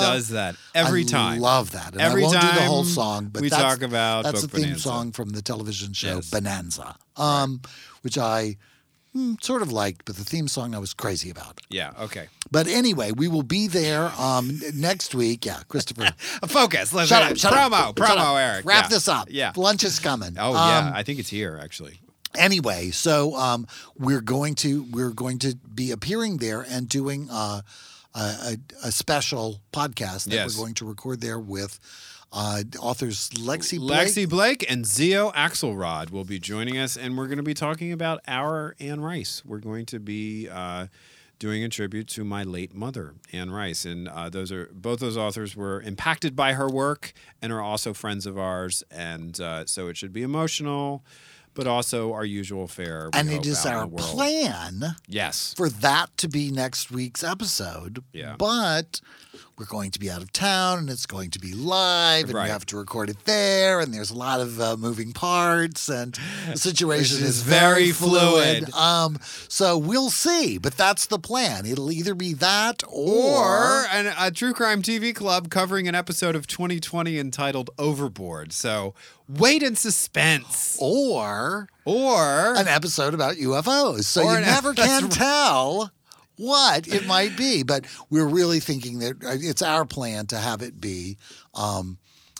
[0.00, 1.20] Does that every time?
[1.20, 1.40] I time.
[1.40, 1.92] Love that.
[1.92, 4.42] And Every I won't do the whole time song, but we that's, talk about that's
[4.42, 4.82] Book the theme Bonanza.
[4.82, 6.30] song from the television show Yes.
[6.30, 7.60] Bonanza, um,
[8.02, 8.56] which I
[9.16, 11.60] mm, sort of liked, but the theme song I was crazy about.
[11.70, 12.28] Yeah, okay.
[12.50, 15.44] But anyway, we will be there um, next week.
[15.46, 16.12] Yeah, Christopher.
[16.46, 16.92] Focus.
[16.92, 17.36] Let's Shut up.
[17.36, 17.72] Shut promo.
[17.88, 17.96] up.
[17.96, 18.36] Promo, Shut up.
[18.36, 18.64] Eric.
[18.66, 18.88] Wrap Yeah.
[18.88, 19.28] this up.
[19.30, 19.52] Yeah.
[19.56, 20.36] Lunch is coming.
[20.38, 22.00] Oh Um, yeah, I think it's here actually.
[22.38, 23.66] anyway, so um,
[23.98, 27.60] we're going to we're going to be appearing there and doing uh,
[28.14, 30.56] a, a, a special podcast that Yes.
[30.56, 31.78] we're going to record there with
[32.32, 34.08] uh, authors Lexi Blake.
[34.08, 37.92] Lexi Blake and Xio Axelrod will be joining us, and we're going to be talking
[37.92, 39.42] about our Anne Rice.
[39.44, 40.86] We're going to be uh,
[41.38, 45.16] doing a tribute to my late mother, Anne Rice, and uh, those are both those
[45.16, 47.12] authors were impacted by her work
[47.42, 51.04] and are also friends of ours, and uh, so it should be emotional,
[51.54, 53.10] but also our usual fare.
[53.12, 55.52] and it is our plan Yes.
[55.54, 58.02] for that to be next week's episode.
[58.12, 58.36] Yeah.
[58.38, 59.00] But
[59.58, 62.44] we're going to be out of town and it's going to be live and Right.
[62.44, 66.18] we have to record it there and there's a lot of uh, moving parts and
[66.50, 68.68] the situation is, is very fluid.
[68.68, 68.74] fluid.
[68.74, 69.18] Um,
[69.48, 71.66] so we'll see, but that's the plan.
[71.66, 76.34] It'll either be that Or or, an, a true crime TV club covering an episode
[76.36, 78.52] of 2020 entitled Overboard.
[78.52, 78.94] So
[79.28, 80.76] wait in suspense.
[80.80, 84.04] or Or an episode about UFOs.
[84.04, 85.90] So you never can tell
[86.42, 87.62] what it might be.
[87.62, 91.16] But we're really thinking that uh, it's our plan to have it be
[91.54, 91.98] um,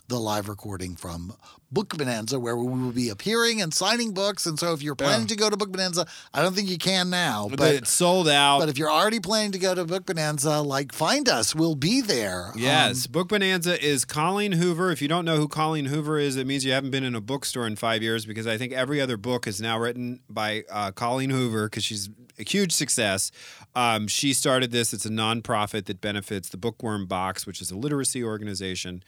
[0.09, 1.33] the live recording from
[1.71, 4.45] Book Bonanza, where we will be appearing and signing books.
[4.45, 5.27] And so if you're planning Yeah.
[5.29, 7.47] to go to Book Bonanza, I don't think you can now.
[7.49, 8.59] but But it's sold out.
[8.59, 11.55] but if you're already planning to go to Book Bonanza, like find us.
[11.55, 12.49] We'll be there.
[12.49, 14.91] Um, Yes, Book Bonanza is Colleen Hoover.
[14.91, 17.23] If you don't know who Colleen Hoover is, it means you haven't been in a
[17.23, 20.91] bookstore in five years because I think every other book is now written by uh,
[20.93, 23.31] Colleen Hoover because she's a huge success.
[23.75, 24.93] Um, she started this.
[24.93, 29.03] It's a nonprofit that benefits the Bookworm Box, which is a literacy organization.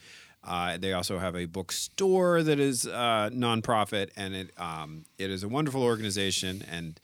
[0.47, 5.43] Uh, they also have a bookstore that is uh, nonprofit, and it um, it is
[5.43, 6.63] a wonderful organization.
[6.71, 7.01] And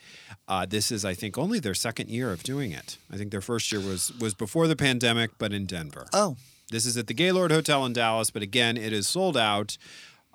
[0.47, 2.99] uh, this is, I think, only their second year of doing it.
[3.11, 6.07] I think their first year was was before the pandemic, but in Denver.
[6.13, 6.37] Oh,
[6.71, 9.79] This is at the Gaylord Hotel in Dallas, but again, it is sold out.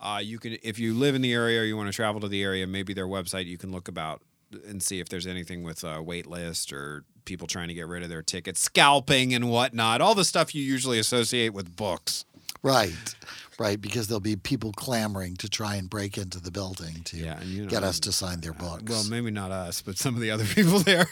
[0.01, 2.27] Uh, you can, if you live in the area or you want to travel to
[2.27, 4.21] the area, maybe their website you can look about
[4.67, 8.03] and see if there's anything with a wait list or people trying to get rid
[8.03, 12.25] of their tickets, scalping and whatnot, all the stuff you usually associate with books.
[12.61, 13.15] right.
[13.57, 17.41] Right, because there'll be people clamoring to try and break into the building to Yeah,
[17.43, 18.83] you know- get us to sign their uh, books.
[18.89, 21.07] Well, maybe not us, but some of the other people there.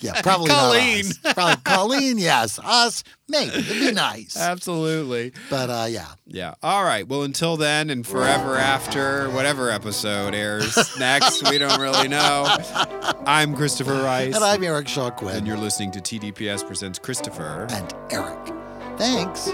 [0.00, 1.04] Yeah, probably not Colleen.
[1.34, 2.58] Probably Colleen, yes.
[2.62, 3.54] Us, maybe.
[3.56, 4.36] It'd be nice.
[4.36, 5.32] Absolutely.
[5.48, 6.06] But uh, yeah.
[6.26, 6.54] Yeah.
[6.62, 7.06] All right.
[7.08, 12.46] Well, until then and forever after, whatever episode airs next, we don't really know.
[13.26, 14.34] I'm Christopher Rice.
[14.34, 15.36] And I'm Eric Shaw Quinn.
[15.36, 17.66] And you're listening to TDPS Presents Christopher.
[17.70, 18.38] and Eric.
[18.98, 19.48] Thanks.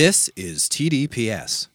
[0.00, 1.68] This is TDPS.